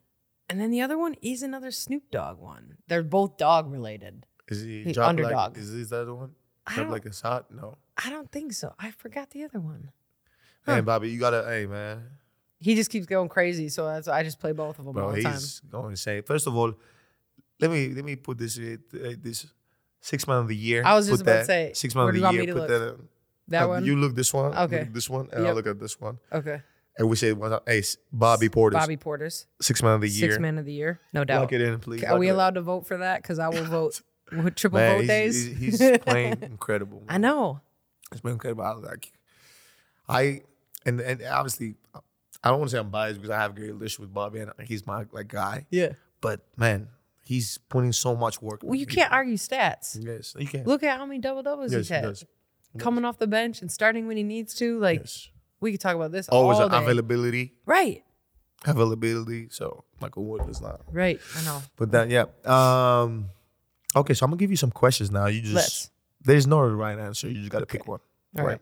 [0.49, 2.77] and then the other one is another Snoop Dogg one.
[2.87, 4.25] They're both dog related.
[4.49, 5.09] Is he The drop like?
[5.25, 5.57] underdog.
[5.57, 6.31] Is this the other one?
[6.67, 7.49] Drop like a shot?
[7.51, 7.77] No.
[8.03, 8.73] I don't think so.
[8.79, 9.91] I forgot the other one.
[10.65, 10.81] Hey Huh.
[10.81, 11.43] Bobby, you gotta.
[11.47, 12.03] Hey man,
[12.59, 15.11] He just keeps going crazy, so that's I just play both of them all bro,
[15.13, 15.33] the time.
[15.33, 16.21] he's going insane.
[16.23, 16.73] First of all,
[17.59, 18.77] let me let me put this uh,
[19.21, 19.47] this
[20.01, 20.83] six month of the year.
[20.85, 22.53] I was just about to say, six month of the year.
[22.53, 22.89] Put that.
[22.95, 23.07] in.
[23.49, 23.85] That Uh, one.
[23.85, 24.53] You look this one.
[24.55, 24.79] Okay.
[24.79, 26.19] Look at this one, and I'll look at this one.
[26.31, 26.61] okay.
[26.97, 27.81] And we say, well, hey,
[28.11, 30.31] Bobby Portis, Bobby Portis's six man of the year.
[30.31, 31.41] six man of the year, no doubt.
[31.43, 32.03] Lock it in, please.
[32.03, 32.35] Are Lock we in.
[32.35, 33.21] allowed to vote for that?
[33.21, 34.01] Because I will vote
[34.33, 35.45] with triple Man, vote he's, days.
[35.57, 37.03] he's, he's playing incredible.
[37.07, 37.61] I know.
[38.11, 38.63] It's been incredible.
[38.65, 39.13] I like,
[40.09, 40.41] I
[40.85, 41.75] and and obviously,
[42.43, 44.39] I don't want to say I'm biased because I have a great relationship with Bobby
[44.41, 45.67] and he's my like guy.
[45.69, 45.93] Yeah.
[46.21, 46.89] But man,
[47.29, 48.61] he's putting so much work.
[48.63, 49.95] Well, you can't argue stats.
[50.03, 50.63] Yes, you can.
[50.65, 52.19] Look at how many double doubles yes, he's he had.
[52.79, 54.79] Coming off the bench and starting when he needs to.
[54.79, 55.29] Like Yes.
[55.59, 58.03] we could talk about this Always all availability, Right.
[58.65, 59.47] availability.
[59.51, 60.81] So Michael Wood is not.
[60.91, 61.19] Right.
[61.37, 61.61] I know.
[61.77, 62.25] But that, yeah.
[62.45, 63.29] Um.
[63.95, 65.27] Okay, so I'm gonna give you some questions now.
[65.27, 65.89] You just Let's.
[66.21, 67.27] there's no right answer.
[67.27, 67.99] You just gotta pick one.
[68.37, 68.61] All right.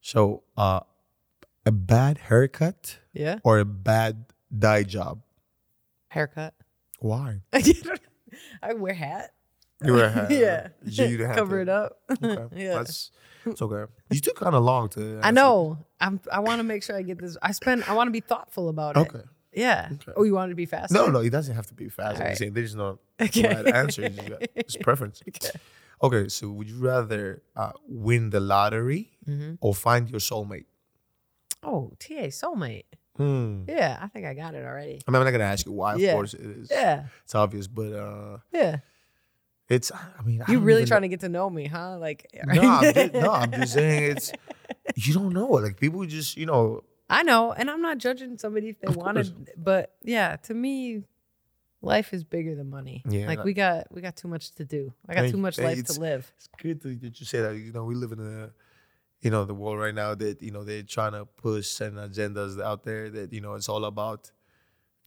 [0.00, 0.80] So, uh,
[1.66, 3.38] a bad haircut Yeah.
[3.44, 5.22] or a bad dye job?
[6.08, 6.54] Haircut.
[7.04, 7.40] Why?
[8.62, 9.34] I wear hat.
[9.84, 10.30] You wear a hat.
[10.30, 10.68] yeah.
[10.84, 11.98] You, have Cover to- it up.
[12.24, 12.64] Okay.
[12.64, 12.74] yeah.
[12.78, 13.10] That's
[13.44, 13.92] it's okay.
[14.10, 15.20] You took kind of long to.
[15.22, 15.76] I know.
[16.00, 16.18] I'm.
[16.32, 17.36] I want to make sure I get this.
[17.42, 17.84] I spend.
[17.86, 19.00] I want to be thoughtful about it.
[19.00, 19.20] Okay.
[19.52, 19.90] Yeah.
[19.92, 20.12] Okay.
[20.16, 20.92] Oh, you want it to be fast?
[20.92, 22.16] No, no, it doesn't have to be fast.
[22.16, 22.38] I'm Alright.
[22.38, 23.46] saying there's no Okay.
[23.54, 24.08] right answer.
[24.54, 25.22] It's preference.
[25.28, 25.50] Okay.
[26.02, 29.58] Okay, so would you rather uh, win the lottery Mhm.
[29.60, 30.64] or find your soulmate?
[31.62, 32.84] Oh, TA soulmate.
[33.16, 33.64] Hmm.
[33.68, 35.00] Yeah, I think I got it already.
[35.06, 35.94] I mean, I'm not gonna ask you why.
[35.94, 36.12] Of Yeah.
[36.12, 36.68] course, it is.
[36.70, 37.06] Yeah.
[37.24, 38.78] It's obvious, but uh, Yeah.
[39.68, 39.92] it's.
[39.92, 41.98] I mean, You really trying to get to know me, huh?
[41.98, 42.26] Like.
[42.54, 44.32] No, I'm just, no, I'm just saying it's.
[44.96, 45.46] You don't know.
[45.46, 49.50] Like people just, you know, I know, and I'm not judging somebody if they wanted,
[49.56, 51.02] but yeah, to me,
[51.82, 53.02] life is bigger than money.
[53.08, 54.92] Yeah, like we got we got too much to do.
[55.08, 56.32] I got too much life to live.
[56.36, 57.56] it's good that that you say that.
[57.56, 58.50] You know, we live in a,
[59.22, 62.60] you know, the world right now that you know they're trying to push certain agendas
[62.60, 64.30] out there that you know it's all about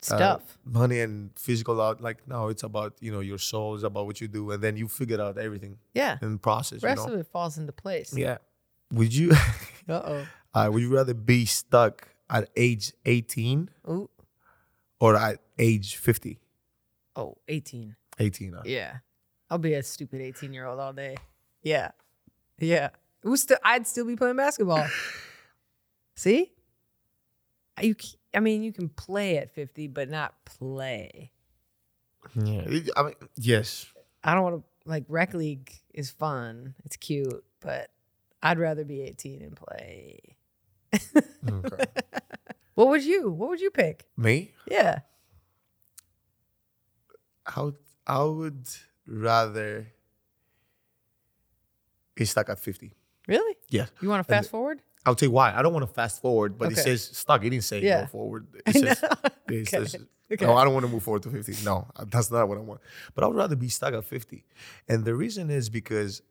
[0.03, 0.58] uh, Stuff.
[0.64, 2.01] money and physical out.
[2.01, 3.76] Like no, it's about you know your soul.
[3.76, 6.18] It's about what you do, and then you figure out everything yeah.
[6.22, 6.82] in the process.
[6.82, 7.14] The rest you know?
[7.16, 8.16] of it falls into place.
[8.16, 8.38] Yeah.
[8.91, 9.34] Would you?
[9.89, 10.28] Uh oh.
[10.53, 14.10] uh, would you rather be stuck at age 18 Ooh.
[14.99, 16.41] or at age 50?
[17.16, 17.95] Oh, 18.
[18.20, 18.51] 18.
[18.51, 18.62] Huh?
[18.66, 18.97] Yeah.
[19.49, 21.16] I'll be a stupid 18 year old all day.
[21.64, 21.91] Yeah.
[22.60, 22.89] Yeah.
[23.24, 24.88] Was still I'd still be playing basketball.
[26.15, 26.51] See?
[27.82, 27.95] You
[28.34, 31.32] I mean, you can play at 50 but not play.
[32.36, 32.65] Yeah.
[32.95, 33.88] I mean, yes.
[34.24, 36.76] I don't want to like rec league is fun.
[36.86, 37.89] It's cute, but
[38.41, 40.20] I'd rather be 18 and play.
[41.49, 41.86] Okay.
[42.78, 43.32] What would you?
[43.32, 44.05] What would you pick?
[44.15, 44.51] Me?
[44.70, 44.99] Yeah.
[47.43, 48.68] I would, I would
[49.07, 49.88] rather
[52.13, 52.93] be stuck at 50.
[53.28, 53.55] Really?
[53.69, 53.86] Yeah.
[54.01, 54.82] You want to And- fast forward?
[55.05, 55.53] I'll tell you why.
[55.55, 57.43] I don't want to fast forward, but it says stuck.
[57.45, 58.01] It didn't say Yeah.
[58.01, 58.47] go forward.
[58.65, 59.03] It says,
[59.49, 59.95] it says
[60.30, 60.45] Okay.
[60.45, 61.63] no, I don't want to move forward to 50.
[61.63, 62.82] No, that's not what I want.
[63.15, 64.43] But I would rather be stuck at 50.
[64.89, 66.21] And the reason is because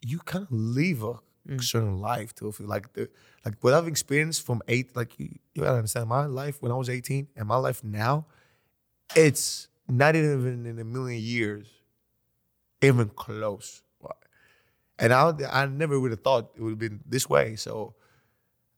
[0.00, 1.62] you kind of live a Mm.
[1.64, 3.08] certain life to feel like the
[3.44, 6.74] like what I've experienced from eight, like you, you gotta understand my life when I
[6.76, 8.26] was 18 and my life now,
[9.16, 11.66] it's not even in a million years,
[12.82, 13.82] even close.
[15.00, 17.56] And I, I never would have thought it would have been this way.
[17.56, 17.94] So,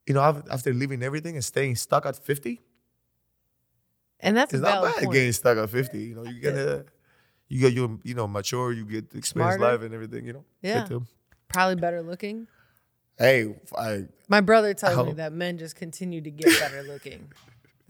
[0.06, 0.20] you know,
[0.50, 2.60] after leaving everything and staying stuck at 50,
[4.20, 5.12] And that's it's not bad point.
[5.12, 5.98] getting stuck at 50.
[5.98, 6.84] You know, you get a,
[7.48, 9.72] you get your, you know, mature, you get to experience Smarter.
[9.78, 10.44] life and everything, you know.
[10.62, 10.80] Yeah.
[10.80, 11.06] Get to-
[11.48, 12.46] Probably better looking.
[13.18, 17.30] hey, I, My brother tells me that men just continue to get better looking.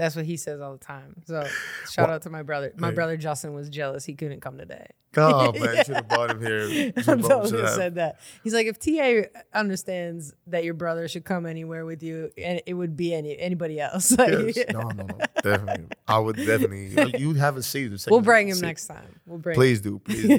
[0.02, 1.22] That's what he says all the time.
[1.26, 1.44] So
[1.90, 2.72] shout Well, out to my brother.
[2.76, 2.94] My hey.
[2.94, 4.86] brother Justin was jealous he couldn't come today.
[5.16, 5.82] oh man, Yeah.
[5.84, 6.92] should have brought him here.
[6.96, 8.18] I'm Should've should've said that.
[8.42, 12.74] He's like, if TA understands that your brother should come anywhere with you, and it
[12.74, 14.10] would be any anybody else.
[14.18, 14.64] Like, Yes.
[14.72, 15.86] No, no, no, definitely.
[16.08, 17.18] I would definitely.
[17.20, 17.88] You have a seat.
[17.88, 18.62] the we'll bring him seat.
[18.66, 19.20] next time.
[19.26, 19.54] We'll bring.
[19.54, 20.36] Please do, please do.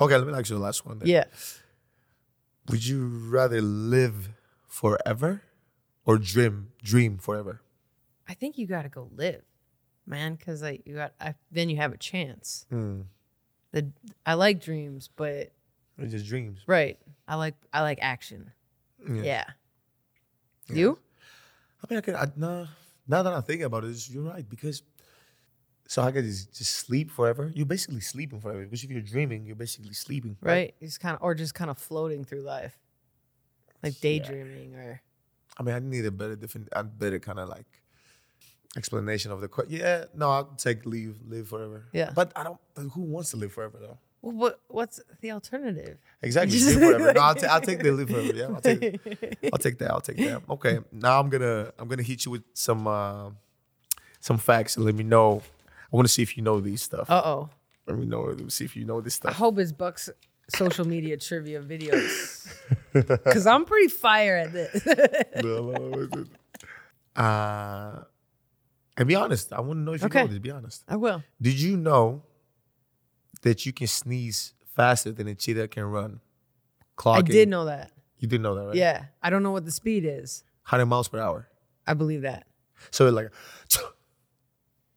[0.00, 0.98] Okay, let me ask you the last one.
[1.00, 1.08] Then.
[1.08, 1.24] yeah.
[2.70, 4.30] Would you rather live
[4.66, 5.42] forever
[6.06, 7.60] or dream dream forever?
[8.28, 9.42] I think you got to go live,
[10.06, 12.66] man, because like you got I, then you have a chance.
[12.72, 13.04] Mm.
[13.72, 13.90] The
[14.26, 15.52] I like dreams, but
[15.98, 16.60] It's just dreams.
[16.66, 18.52] right, I like I like action.
[19.08, 19.22] Yeah.
[19.22, 19.44] Yeah.
[20.68, 20.76] Yeah.
[20.76, 20.98] You?
[21.82, 22.16] I mean, I can.
[22.16, 22.66] I, nah,
[23.06, 24.82] now that I'm thinking about it, you're right because
[25.86, 27.50] So I could just, just sleep forever.
[27.54, 30.36] You're basically sleeping forever because if you're dreaming, you're basically sleeping.
[30.42, 30.74] right?
[30.80, 32.76] It's kind of or just kind of floating through life,
[33.82, 34.18] like Yeah.
[34.20, 35.00] daydreaming or
[35.56, 37.66] I mean, I need a better different, a better kind of like
[38.76, 39.78] explanation of the question.
[39.80, 41.84] Yeah, no, I'll take leave, live forever.
[41.92, 42.10] Yeah.
[42.14, 42.58] but I don't.
[42.74, 43.98] But who wants to live forever though?
[44.22, 45.98] well, what what's the alternative?
[46.22, 47.12] Exactly, live forever.
[47.12, 48.34] No, I'll, ta- I'll take the live forever.
[48.34, 49.00] Yeah, I'll take.
[49.52, 49.90] I'll take that.
[49.90, 50.42] I'll take that.
[50.50, 53.30] Okay, now I'm gonna I'm gonna hit you with some uh,
[54.20, 55.42] some facts and let me know.
[55.92, 57.10] I want to see if you know these stuff.
[57.10, 57.50] Uh oh.
[57.86, 58.20] Let me know.
[58.22, 59.30] Let me see if you know this stuff.
[59.30, 60.10] I hope it's Buck's
[60.54, 62.52] social media trivia videos
[62.92, 64.86] because I'm pretty fire at this.
[67.16, 68.02] uh,
[68.98, 69.52] and be honest.
[69.52, 70.22] I want to know if you Okay.
[70.22, 70.38] know this.
[70.38, 70.84] Be honest.
[70.88, 71.22] I will.
[71.40, 72.22] Did you know
[73.42, 76.20] that you can sneeze faster than a cheetah can run?
[76.96, 77.16] Clocking.
[77.18, 77.92] I did know that.
[78.18, 78.74] You did know that, right?
[78.76, 79.04] Yeah.
[79.22, 80.42] I don't know what the speed is.
[80.64, 81.48] 100 miles per hour.
[81.86, 82.46] I believe that.
[82.90, 83.30] So it's like,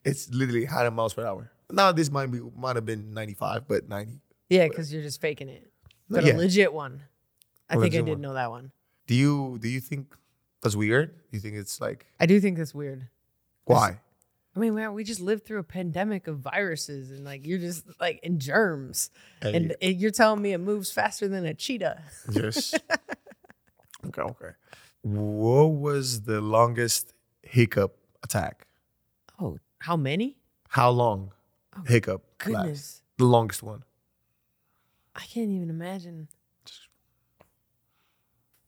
[0.04, 1.52] it's literally 100 miles per hour.
[1.72, 4.20] Now this might be might have been 95, but 90.
[4.49, 5.72] Yeah, because you're just faking it.
[6.10, 6.36] But Yeah.
[6.36, 7.04] a legit one.
[7.70, 8.22] I A think I did one.
[8.22, 8.72] know that one.
[9.08, 10.14] Do you do you think
[10.62, 11.14] that's weird?
[11.16, 13.08] Do you think it's like I do think that's weird.
[13.66, 13.99] Why?
[14.55, 17.86] I mean, man, we just lived through a pandemic of viruses and like you're just
[18.01, 19.09] like in germs.
[19.41, 22.01] And And you're telling me it moves faster than a cheetah.
[22.32, 22.74] Yes.
[24.05, 24.49] okay, okay.
[25.03, 28.68] What was the longest hiccup attack?
[29.39, 30.38] Oh, how many?
[30.68, 31.32] How long
[31.88, 32.45] hiccup last?
[32.45, 33.01] Goodness.
[33.18, 33.84] The longest one.
[35.16, 36.28] I can't even imagine.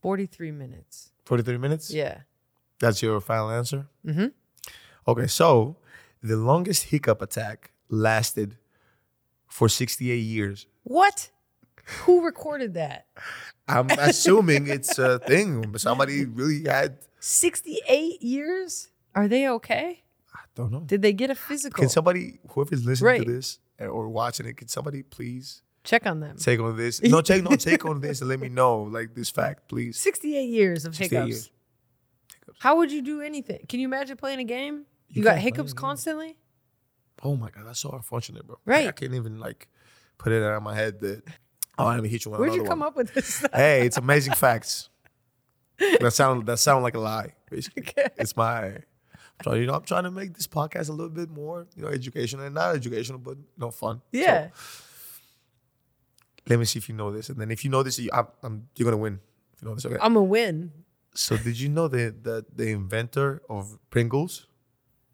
[0.00, 1.12] 43 minutes.
[1.24, 1.90] 43 minutes?
[1.90, 2.18] Yeah.
[2.78, 3.86] That's your final answer?
[4.06, 4.26] Mm-hmm.
[5.06, 5.76] Okay, so
[6.22, 8.56] the longest hiccup attack lasted
[9.46, 10.66] for 68 years.
[10.82, 11.30] What?
[12.04, 13.06] Who recorded that?
[13.68, 15.76] I'm assuming it's a thing.
[15.78, 18.88] Somebody really had, 68 years?
[19.14, 20.02] Are they okay?
[20.34, 20.80] I don't know.
[20.80, 21.80] Did they get a physical?
[21.82, 23.24] Can somebody, whoever's listening Right.
[23.26, 26.36] to this or watching it, can somebody please Check on them.
[26.38, 27.02] take on this?
[27.02, 29.98] No, take no, take on this and let me know like this fact, please.
[29.98, 31.28] 68 years of 68 hiccups.
[31.30, 31.50] years.
[32.60, 33.60] How would you do anything?
[33.68, 34.86] Can you imagine playing a game?
[35.14, 36.36] You, You got hiccups constantly?
[37.22, 38.58] Oh my god, that's so unfortunate, bro.
[38.66, 38.88] Right.
[38.88, 39.68] I can't even like
[40.18, 41.22] put it out of my head that
[41.78, 42.88] oh, let me hit you with Where'd you come one.
[42.88, 43.50] up with this stuff?
[43.54, 44.90] Hey, it's amazing facts.
[46.00, 47.34] That sound that sound like a lie.
[47.50, 47.84] Basically,
[48.16, 48.66] it's my.
[48.66, 51.82] I'm trying, you know, I'm trying to make this podcast a little bit more, you
[51.82, 53.96] know, educational and not educational, but you know, fun.
[54.12, 54.50] So, Yeah.
[56.48, 58.26] let me see if you know this, and then if you know this, you, I'm,
[58.42, 59.18] I'm, you're gonna win.
[59.54, 59.96] If you know this, okay.
[60.00, 60.70] I'm a win.
[61.14, 64.46] so, did you know that the the inventor of Pringles,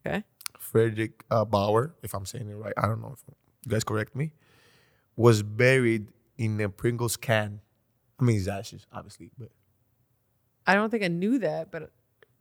[0.07, 0.25] Okay.
[0.59, 3.23] Frederick uh, Baur, if I'm saying it right, I don't know if
[3.67, 4.33] you guys correct me,
[5.17, 7.61] was buried in a Pringles can.
[8.19, 9.49] I mean, his ashes, obviously, but
[10.67, 11.91] I don't think I knew that, but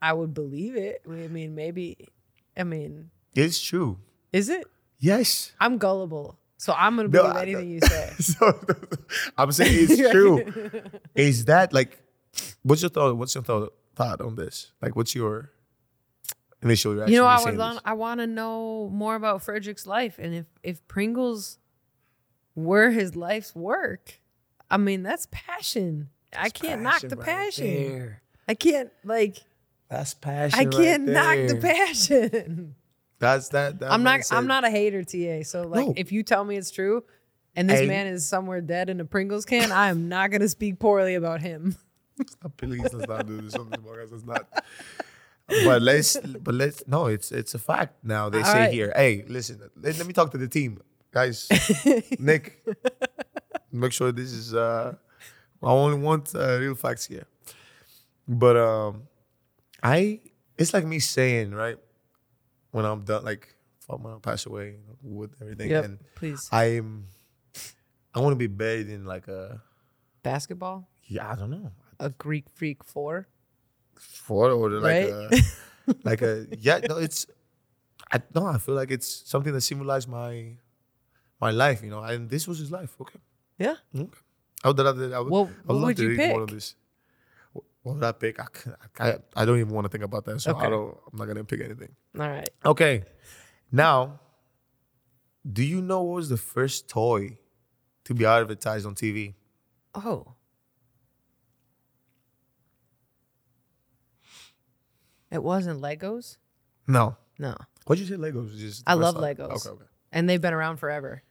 [0.02, 1.02] I would believe it.
[1.08, 2.10] I mean, maybe.
[2.58, 3.98] I mean, it's true.
[4.34, 4.66] is it?
[5.00, 5.54] Yes.
[5.62, 8.14] I'm gullible, so I'm gonna No, believe I- anything you say.
[8.20, 8.60] so
[9.38, 10.44] I'm saying it's true.
[11.16, 12.00] Is that like
[12.64, 13.16] what's your thought?
[13.18, 14.72] What's your thought thought on this?
[14.82, 15.52] Like what's your
[16.62, 17.14] initial reaction?
[17.14, 17.80] You know, I was on.
[17.86, 21.58] I want to know more about Frederick's life, and if if Pringles
[22.56, 24.20] were his life's work,
[24.70, 26.10] I mean, that's passion.
[26.38, 27.66] I can't knock the right passion.
[27.68, 28.22] there.
[28.48, 29.38] I can't like.
[29.90, 30.60] That's passion.
[30.60, 32.76] I can't knock the passion.
[33.20, 33.80] That's that.
[33.80, 34.22] that I'm not.
[34.32, 35.44] I'm not a hater, Ta.
[35.44, 35.94] So like, No.
[35.98, 37.04] if you tell me it's true,
[37.54, 37.88] and this Hey.
[37.88, 41.42] man is somewhere dead in a Pringles can, I am not gonna speak poorly about
[41.42, 41.76] him.
[42.58, 44.12] Please let's not do this on this podcast.
[44.12, 44.64] Let's not.
[45.66, 46.18] But let's.
[46.18, 46.84] But let's.
[46.88, 48.30] No, it's it's a fact now.
[48.30, 48.74] They All say right.
[48.74, 48.92] here.
[48.96, 49.60] Hey, listen.
[49.76, 50.80] Let, let me talk to the team,
[51.12, 51.50] guys.
[52.20, 52.64] Nick,
[53.72, 54.54] make sure this is.
[54.54, 54.96] uh
[55.62, 57.26] I only want uh, real facts here.
[58.28, 59.04] But um,
[59.84, 60.22] I.
[60.58, 61.78] It's like me saying right
[62.72, 63.56] when I'm done, like
[63.88, 65.86] when I pass away, with everything, Yep.
[65.86, 66.48] and Please.
[66.52, 67.08] I'm.
[68.14, 69.62] I want to be buried in like a.
[70.24, 71.72] Basketball, Yeah, I don't know.
[72.00, 73.28] a Greek freak four.
[74.00, 75.10] For or like Right?
[75.10, 75.30] a
[76.04, 77.26] like a yeah no it's
[78.12, 80.58] I no I feel like it's something that symbolized my
[81.42, 83.20] my life you know and this was his life okay
[83.58, 83.76] Yeah.
[83.96, 84.20] okay
[84.64, 86.50] I would love to, I would, Well, I would love to read more pick?
[86.50, 86.76] of this
[87.84, 88.48] what would I pick I,
[89.00, 91.44] I, I don't even want to think about that so I don't I'm not gonna
[91.44, 92.50] pick anything All right.
[92.66, 93.04] okay
[93.72, 94.20] now
[95.52, 97.38] do you know what was the first toy
[98.04, 99.34] to be advertised on TV
[99.96, 100.36] Oh.
[105.32, 106.38] It wasn't Legos?
[106.88, 107.56] no No.
[107.86, 109.16] what'd you say Legos just I love?
[109.16, 109.52] Legos.
[109.56, 111.24] okay okay And they've been around forever.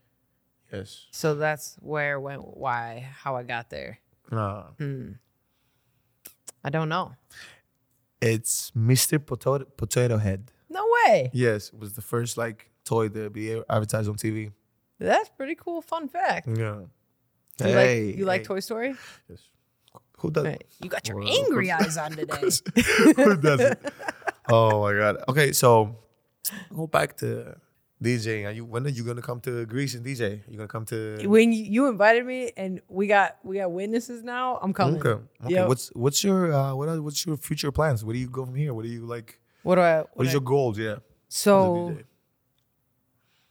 [0.72, 3.98] yes So that's where went why how I got there.
[4.30, 5.12] uh, Hmm.
[6.64, 7.14] I don't know.
[8.20, 9.24] It's Mr.
[9.24, 10.50] Potato, Potato Head.
[10.68, 11.30] No way.
[11.32, 14.52] Yes, it was the first like toy to be advertised on TV.
[14.98, 15.80] That's pretty cool.
[15.82, 16.48] Fun fact.
[16.48, 16.80] Yeah.
[17.60, 18.44] You like you like.
[18.44, 18.94] Toy Story?
[19.28, 19.40] Yes.
[20.18, 20.44] Who does?
[20.44, 20.64] Right.
[20.82, 22.40] You got your Well, angry eyes on today.
[23.16, 23.78] Who doesn't?
[24.50, 25.16] oh my god.
[25.28, 25.96] Okay, so
[26.74, 27.56] go back to
[28.02, 28.46] DJing.
[28.46, 30.40] Are you when are you gonna come to Greece and DJ?
[30.48, 31.24] You gonna come to?
[31.26, 35.00] when you, you invited me and we got we got witnesses now, I'm coming.
[35.00, 35.22] Okay.
[35.44, 35.54] Okay.
[35.54, 35.68] Yep.
[35.68, 38.04] What's what's your uh, what are, what's your future plans?
[38.04, 38.74] Where do you go from here?
[38.74, 39.38] What do you like?
[39.62, 40.04] What do I?
[40.14, 40.78] What is I- your goals?
[40.78, 40.96] Yeah.
[41.28, 41.96] so?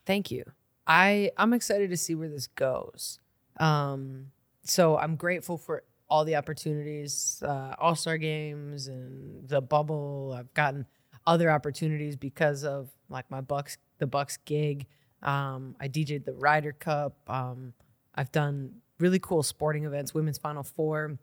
[0.06, 0.44] Thank you.
[0.86, 3.20] I I'm excited to see where this goes.
[3.60, 4.28] Um,
[4.64, 10.36] so I'm grateful for all the opportunities, uh, All Star games and the bubble.
[10.38, 10.86] I've gotten
[11.26, 14.86] other opportunities because of like my Bucks the Bucks gig.
[15.24, 17.18] Um, I DJ'd the Ryder Cup.
[17.28, 17.74] Um,
[18.16, 21.18] I've done really cool sporting events, women's Final Four.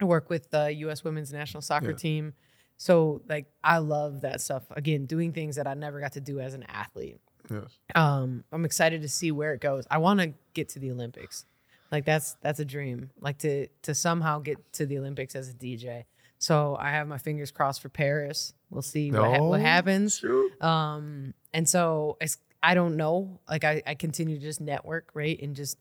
[0.00, 1.02] I work with the U.S.
[1.04, 1.96] Women's National Soccer Yeah.
[1.96, 2.34] team.
[2.76, 4.64] So like I love that stuff.
[4.72, 7.18] Again, doing things that I never got to do as an athlete
[7.48, 7.78] Yes.
[7.94, 11.44] um i'm excited to see where it goes i want to get to the olympics
[11.92, 15.54] like that's that's a dream like to to somehow get to the olympics as a
[15.54, 16.04] dj
[16.38, 20.60] so i have my fingers crossed for paris we'll see what, ha- what happens Shoot.
[20.62, 25.40] um and so it's i don't know like I, I continue to just network right
[25.40, 25.78] and just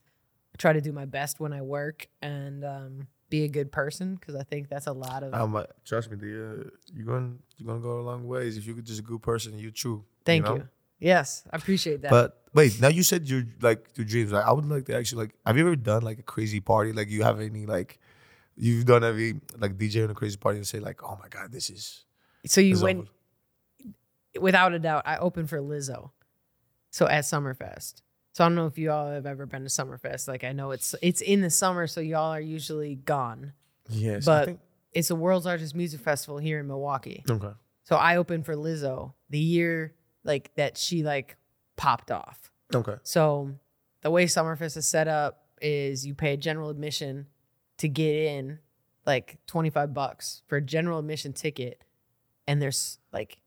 [0.57, 4.35] try to do my best when i work and um be a good person because
[4.35, 7.81] i think that's a lot of Um, trust me, the, uh, you're gonna you're gonna
[7.81, 9.57] go a long ways if you're just a good person.
[9.57, 10.05] You're true.
[10.25, 10.67] thank you, know?
[10.99, 14.31] Yes i appreciate that But wait, now you said your like your dreams.
[14.31, 15.35] Like I would like to actually like.
[15.45, 16.93] Have you ever done like a crazy party?
[16.93, 17.99] Like you have any like,
[18.55, 21.51] you've done every like DJ on a crazy party and say like, oh my god,
[21.51, 22.05] this is.
[22.45, 24.41] so you went awful.
[24.41, 26.11] without a doubt, I opened for Lizzo.
[26.91, 28.01] So at Summerfest.
[28.31, 30.27] So I don't know if you all have ever been to Summerfest.
[30.29, 33.53] Like I know it's it's in the summer, so y'all are usually gone.
[33.89, 34.59] Yes, But I think,
[34.93, 37.23] it's the world's largest music festival here in Milwaukee.
[37.29, 37.51] okay.
[37.83, 39.93] So I opened for Lizzo the year
[40.25, 41.37] like that she like
[41.77, 42.51] popped off.
[42.73, 42.95] Okay.
[43.03, 43.51] So
[44.01, 47.27] the way Summerfest is set up is you pay a general admission
[47.77, 48.59] to get in,
[49.05, 51.83] like 25 bucks for a general admission ticket.
[52.47, 53.37] And there's like,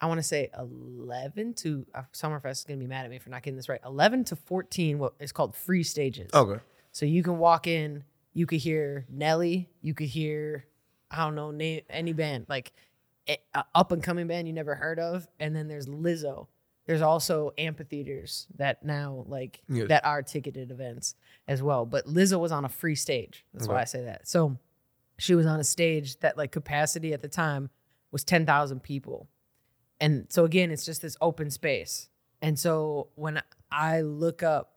[0.00, 3.18] I want to say 11 to, uh, Summerfest is going to be mad at me
[3.18, 3.80] for not getting this right.
[3.84, 6.30] 11 to 14, what is called free stages.
[6.32, 6.60] Okay.
[6.92, 10.66] So you can walk in, you could hear Nelly, you could hear,
[11.10, 12.72] I don't know, name any band, like
[13.74, 15.28] up and coming band you never heard of.
[15.40, 16.46] And then there's Lizzo.
[16.86, 19.88] There's also amphitheaters that now like Yes.
[19.88, 21.14] that are ticketed events
[21.46, 21.84] as well.
[21.84, 23.44] But Lizzo was on a free stage.
[23.52, 24.26] That's why I say that.
[24.26, 24.58] So
[25.18, 27.68] she was on a stage that like capacity at the time
[28.10, 29.28] was 10,000 people.
[30.00, 32.08] And so again, it's just this open space.
[32.40, 34.74] And so when I look up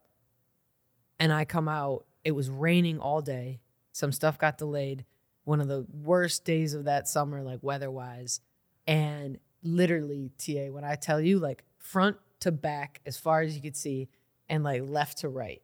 [1.19, 3.61] and I come out, it was raining all day.
[3.93, 5.05] Some stuff got delayed.
[5.43, 8.41] One of the worst days of that summer, like weather wise.
[8.87, 13.61] And literally, TA, when I tell you, like front to back, as far as you
[13.61, 14.09] could see,
[14.49, 15.61] and like left to right.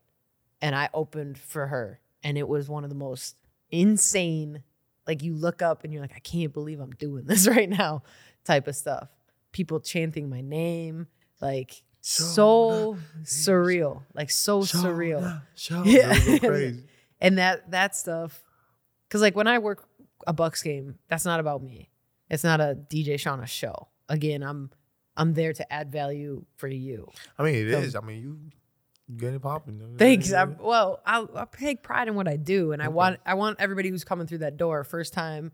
[0.61, 1.99] And I opened for her.
[2.23, 3.35] And it was one of the most
[3.69, 4.63] insane,
[5.05, 8.03] like you look up and you're like, I can't believe I'm doing this right now
[8.43, 9.09] type of stuff.
[9.51, 11.07] People chanting my name,
[11.41, 15.41] like so surreal, like so surreal.
[15.55, 15.83] Show.
[15.85, 16.13] Yeah.
[16.13, 16.83] That would go crazy.
[17.19, 18.41] And that that stuff,
[19.07, 19.87] because like when I work
[20.25, 21.89] a Bucks game, that's not about me.
[22.29, 23.87] It's not a DJ Shawna show.
[24.09, 24.71] Again, I'm
[25.15, 27.09] I'm there to add value for you.
[27.39, 27.95] I mean, it So- is.
[27.95, 28.39] I mean, you
[29.15, 29.95] get it popping.
[29.97, 30.31] Thanks.
[30.33, 33.57] I, well, I, I take pride in what I do, and I want I want
[33.59, 35.51] everybody who's coming through that door, first time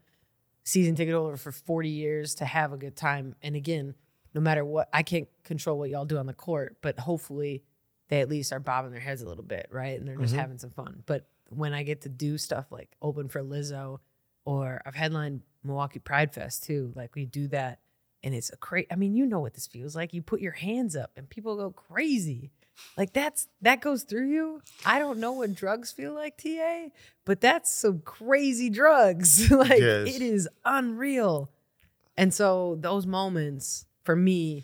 [0.65, 3.35] season ticket holder for 40 years, to have a good time.
[3.43, 3.95] And again,
[4.33, 7.63] no matter what, I can't control what y'all do on the court, but hopefully
[8.07, 9.99] they at least are bobbing their heads a little bit, right?
[9.99, 10.37] And they're just Mhm.
[10.39, 11.03] having some fun.
[11.05, 13.99] But when I get to do stuff like open for Lizzo,
[14.45, 17.79] or I've headlined Milwaukee Pride Fest too, like we do that.
[18.25, 18.87] And it's a crazy.
[18.89, 20.13] I mean, you know what this feels like.
[20.13, 22.51] You put your hands up and people go crazy.
[22.97, 24.61] Like that's that goes through you.
[24.85, 26.87] I don't know what drugs feel like, TA,
[27.25, 29.51] but that's some crazy drugs.
[29.51, 30.15] like Yes.
[30.15, 31.51] it is unreal.
[32.17, 34.63] And so those moments for me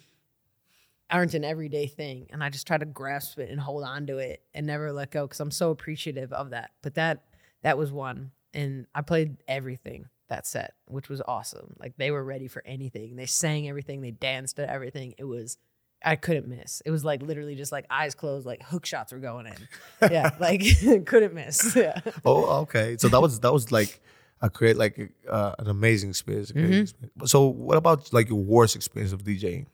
[1.12, 2.28] aren't an everyday thing.
[2.32, 5.12] And I just try to grasp it and hold on to it and never let
[5.12, 6.72] go because I'm so appreciative of that.
[6.82, 7.24] But that
[7.64, 8.32] that was one.
[8.54, 11.76] And I played everything that set, which was awesome.
[11.80, 13.16] Like they were ready for anything.
[13.16, 15.14] They sang everything, they danced to everything.
[15.18, 15.58] It was
[16.04, 16.82] I couldn't miss.
[16.86, 20.12] It was like literally just like eyes closed, like hook shots were going in.
[20.12, 20.62] Yeah, like
[21.06, 21.76] couldn't miss.
[21.76, 22.00] Yeah.
[22.24, 22.96] Oh, okay.
[22.98, 24.00] So that was that was like
[24.42, 26.52] a create like uh, an amazing experience.
[26.52, 26.84] Mhm.
[26.84, 27.32] experience.
[27.32, 29.66] So what about like your worst experience of DJing?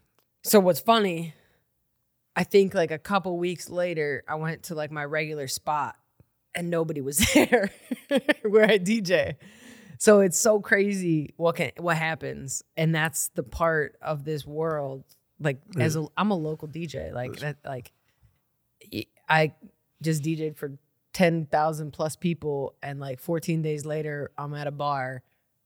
[0.45, 1.33] So what's funny,
[2.35, 5.95] I think like a couple weeks later, I went to like my regular spot
[6.53, 7.71] and nobody was there
[8.43, 9.37] where I DJ.
[9.97, 12.61] So it's so crazy what can what happens.
[12.77, 15.03] And that's the part of this world
[15.39, 17.11] Like as a I'm a local DJ.
[17.11, 17.91] Like that like
[19.27, 19.53] I
[20.03, 20.77] just DJ'd for
[21.13, 25.23] 10,000 plus people and like 14 days later I'm at a bar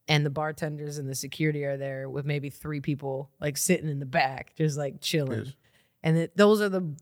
[0.09, 3.99] and the bartenders and the security are there with maybe three people like sitting in
[3.99, 5.45] the back just like chilling.
[5.45, 5.53] Yes.
[6.01, 6.95] And it, those are the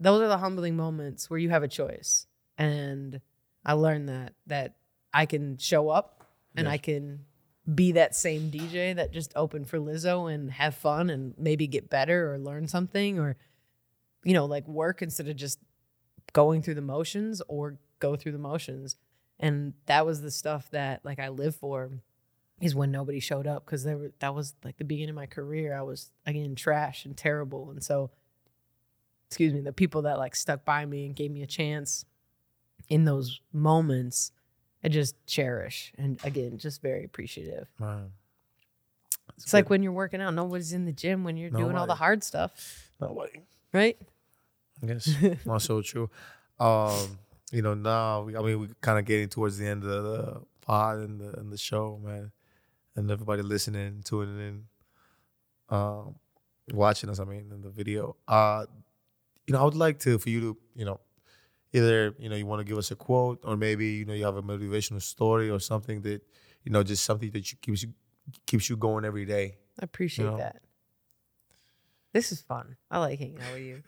[0.00, 2.26] those are the humbling moments where you have a choice.
[2.56, 3.20] And
[3.64, 4.76] I learned that that
[5.12, 6.24] I can show up
[6.56, 6.72] and Yes.
[6.72, 7.20] I can
[7.72, 11.90] be that same DJ that just opened for Lizzo and have fun and maybe get
[11.90, 13.36] better or learn something or
[14.24, 15.58] you know like work instead of just
[16.32, 18.96] going through the motions or go through the motions.
[19.38, 21.90] And that was the stuff that like I live for
[22.60, 25.26] is when nobody showed up because there were, that was like the beginning of my
[25.26, 25.76] career.
[25.76, 28.10] I was again trash and terrible, and so
[29.28, 32.04] excuse me, the people that like stuck by me and gave me a chance
[32.88, 34.32] in those moments,
[34.82, 37.68] I just cherish and again just very appreciative.
[37.78, 38.12] Man.
[39.36, 41.96] It's like when you're working out, nobody's in the gym when you're doing all the
[41.96, 43.42] hard stuff, nobody.
[43.72, 43.98] right?
[44.82, 46.08] Yes, not so true.
[46.58, 47.18] Um,
[47.52, 50.40] you know, now we, I mean, we're kind of getting towards the end of the
[50.62, 52.32] pod and the and the show, man,
[52.96, 54.64] and everybody listening, tuning in,
[55.68, 56.14] um,
[56.72, 57.20] watching us.
[57.20, 58.16] I mean, in the video.
[58.26, 58.66] Uh,
[59.46, 61.00] you know, I would like to for you to, you know,
[61.72, 64.24] either you know you want to give us a quote, or maybe you know you
[64.24, 66.22] have a motivational story or something that,
[66.64, 67.92] you know, just something that you keeps you
[68.46, 69.56] keeps you going every day.
[69.80, 70.38] I appreciate know?
[70.38, 70.62] that.
[72.12, 72.76] This is fun.
[72.90, 73.82] I like hanging out with you.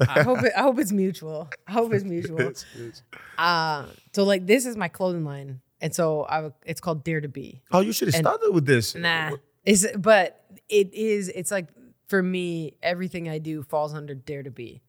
[0.08, 1.48] I hope it, I hope it's mutual.
[1.66, 2.40] I hope it's mutual.
[2.40, 3.02] It's- it's-
[3.36, 7.28] Uh, so like this is my clothing line, and so I it's called Dare to
[7.28, 7.62] Be.
[7.70, 8.94] oh, you should have And- started with this.
[8.96, 11.28] Nah, is but it is.
[11.28, 11.68] It's like
[12.08, 14.82] for me, everything I do falls under Dare to Be,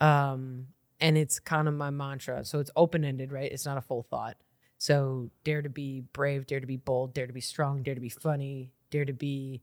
[0.00, 0.68] um,
[1.00, 2.44] and it's kind of my mantra.
[2.44, 3.50] So it's open ended, right?
[3.50, 4.36] It's not a full thought.
[4.78, 8.00] So dare to be brave, dare to be bold, dare to be strong, dare to
[8.00, 9.62] be funny, dare to be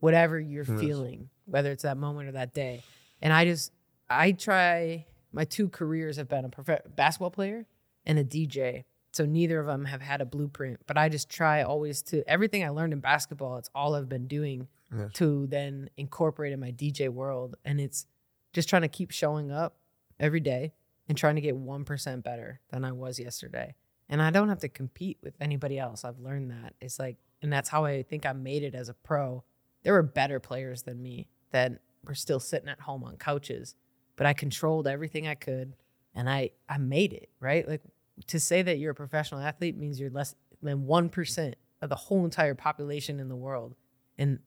[0.00, 0.80] whatever you're Yes.
[0.80, 2.82] feeling, whether it's that moment or that day.
[3.20, 3.72] And I just
[4.08, 5.06] I try.
[5.34, 7.66] My two careers have been a prof- basketball player
[8.04, 8.84] and a DJ.
[9.12, 12.64] So neither of them have had a blueprint, but I just try always to everything
[12.64, 15.12] I learned in basketball, it's all I've been doing Yes.
[15.14, 17.56] to then incorporate in my DJ world.
[17.64, 18.06] And it's
[18.52, 19.76] just trying to keep showing up
[20.20, 20.72] every day
[21.08, 23.74] and trying to get 1% better than I was yesterday.
[24.10, 26.04] And I don't have to compete with anybody else.
[26.04, 26.74] I've learned that.
[26.80, 29.42] It's like, and that's how I think I made it as a pro.
[29.82, 31.72] There were better players than me that
[32.04, 33.74] were still sitting at home on couches,
[34.16, 35.74] but I controlled everything I could
[36.14, 37.66] and I, I made it, right?
[37.66, 37.80] Like
[38.26, 42.24] to say that you're a professional athlete means you're less than 1% of the whole
[42.24, 43.74] entire population in the world.
[44.18, 44.38] And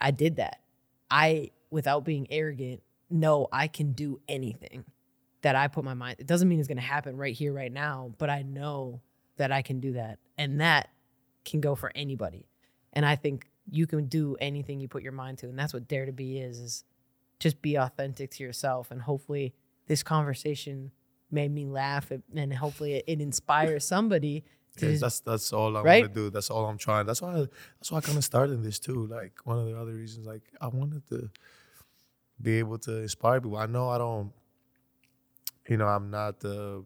[0.00, 0.60] I did that.
[1.10, 4.84] I, without being arrogant, know I can do anything
[5.42, 6.16] that I put my mind.
[6.18, 9.02] It doesn't mean it's going to happen right here, right now, but I know
[9.36, 10.18] that I can do that.
[10.38, 10.88] And that
[11.44, 12.48] can go for anybody.
[12.92, 15.48] And I think you can do anything you put your mind to.
[15.48, 16.84] And that's what Dare to Be is, is
[17.40, 18.90] just be authentic to yourself.
[18.90, 19.54] And hopefully
[19.86, 20.92] this conversation
[21.30, 24.44] made me laugh and hopefully it, it inspires somebody
[24.78, 26.02] to Yeah, that's that's all I Right?
[26.02, 26.30] want to do.
[26.30, 27.06] That's all I'm trying.
[27.06, 27.46] That's why
[27.78, 29.06] that's why I kind of started this too.
[29.06, 31.30] Like one of the other reasons, like I wanted to
[32.40, 33.56] be able to inspire people.
[33.56, 34.32] I know I don't,
[35.68, 36.84] you know, I'm not the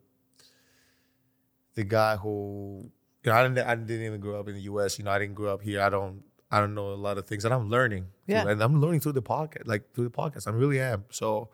[1.74, 2.90] the guy who
[3.24, 4.98] you know I didn't I didn't even grow up in the U.S.
[4.98, 5.80] You know, I didn't grow up here.
[5.80, 8.04] I don't I don't know a lot of things, and I'm learning.
[8.26, 8.32] too.
[8.32, 8.48] Yeah.
[8.48, 10.46] and I'm learning through the podcast, like through the podcast.
[10.46, 11.04] I really am.
[11.10, 11.50] So,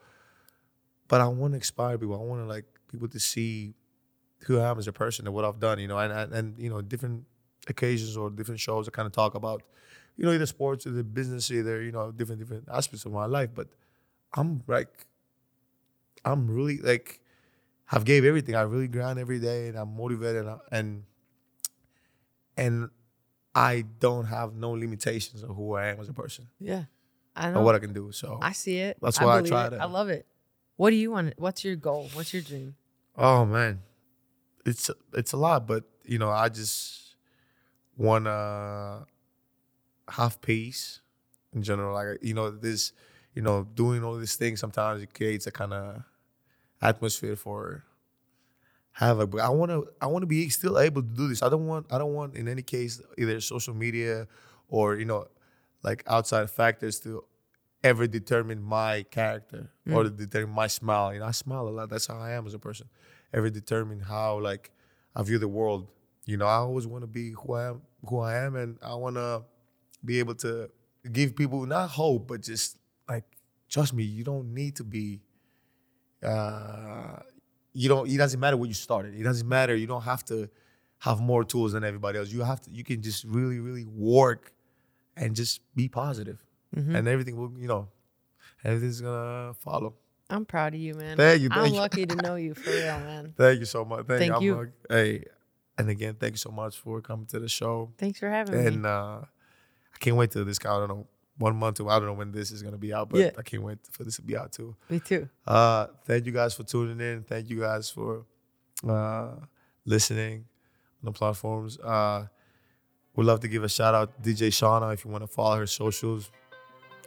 [1.08, 2.14] but I want to inspire people.
[2.14, 2.64] I want to like
[2.94, 3.74] people to see
[4.46, 6.46] who I am as a person and what I've done, you know, and and, and
[6.64, 7.24] you know, different
[7.74, 9.62] occasions or different shows I kind of talk about,
[10.16, 13.26] you know, either sports, or the business, either you know, different different aspects of my
[13.38, 13.50] life.
[13.54, 13.68] But
[14.34, 14.92] I'm like,
[16.24, 17.20] I'm really like,
[17.92, 18.54] I've gave everything.
[18.54, 20.88] I really grind every day, and I'm motivated, and I- and
[22.56, 22.90] and
[23.54, 26.84] I don't have no limitations of who I am as a person yeah.
[27.36, 27.62] I know.
[27.62, 28.12] what I can do.
[28.12, 28.96] So, I see it.
[29.02, 29.70] That's why I believe try it.
[29.70, 30.24] to- I love it.
[30.76, 31.34] What do you want?
[31.36, 32.08] What's your goal?
[32.14, 32.74] What's your dream?
[33.16, 33.80] Oh man,
[34.66, 37.16] it's it's a lot, but you know, I just
[37.96, 39.06] wanna
[40.08, 41.00] have peace
[41.54, 41.94] in general.
[41.94, 42.92] Like you know, this,
[43.34, 46.02] you know, doing all these things sometimes it creates a kind of
[46.82, 47.84] atmosphere for
[48.92, 49.30] havoc.
[49.30, 51.42] But I wanna I wanna be still able to do this.
[51.42, 54.26] I don't want I don't want in any case either social media
[54.68, 55.26] or you know,
[55.82, 57.24] like outside factors to
[57.84, 61.12] ever determine my character or determine my smile.
[61.12, 61.90] You know, I smile a lot.
[61.90, 62.88] That's how I am as a person.
[63.32, 64.70] Ever determine how like
[65.14, 65.88] I view the world.
[66.24, 68.94] You know, I always want to be who I am, who I am, and I
[68.94, 69.44] want to
[70.02, 70.70] be able to
[71.12, 72.78] give people not hope, but just
[73.08, 73.24] like
[73.68, 74.04] trust me.
[74.04, 75.20] You don't need to be.
[76.22, 77.18] Uh,
[77.74, 78.08] you don't.
[78.08, 79.14] It doesn't matter where you started.
[79.14, 79.76] It doesn't matter.
[79.76, 80.48] You don't have to
[81.00, 82.30] have more tools than everybody else.
[82.32, 82.70] You have to.
[82.70, 84.54] You can just really, really work
[85.16, 86.43] and just be positive
[86.74, 86.94] Mhm.
[86.96, 87.88] and everything will you know
[88.64, 89.94] everything's gonna follow.
[90.30, 91.16] I'm proud of you, man.
[91.16, 91.78] Thank you, I'm you.
[91.78, 93.34] lucky to know you for real, man.
[93.36, 94.06] Thank you so much.
[94.06, 94.56] Thank, Thank you.
[94.56, 95.24] like- hey,
[95.78, 97.92] and again, thank you so much for coming to the show.
[97.98, 98.66] Thanks for having me.
[98.66, 100.58] And uh, I can't wait till this.
[100.58, 100.74] guy.
[100.74, 101.06] I don't know
[101.36, 101.76] one month.
[101.76, 103.30] To, I don't know when this is gonna be out, but Yeah.
[103.38, 104.74] I can't wait for this to be out too.
[104.88, 105.28] Me too.
[105.46, 107.22] Uh, thank you guys for tuning in.
[107.24, 108.24] Thank you guys for
[108.88, 109.34] uh,
[109.84, 110.46] listening
[111.02, 111.78] on the platforms.
[111.78, 112.26] Uh,
[113.14, 115.56] we'd love to give a shout out to DJ Shauna if you want to follow
[115.58, 116.30] her socials.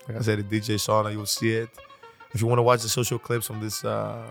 [0.08, 1.70] Like I said, the DJ Shawna, you'll see it.
[2.34, 4.30] If you want to watch the social clips from this uh,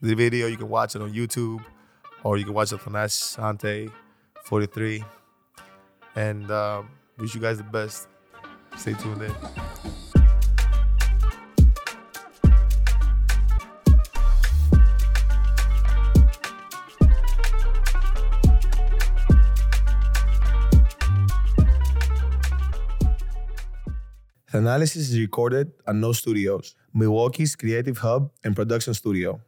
[0.00, 1.64] the video, you can watch it on YouTube
[2.22, 3.90] or you can watch it on Asante
[4.44, 5.04] 43.
[6.16, 8.08] And um, wish you guys the best.
[8.76, 9.34] Stay tuned in.
[24.54, 29.40] Thanalysis is recorded at No Studios, Milwaukee's creative hub and production studio.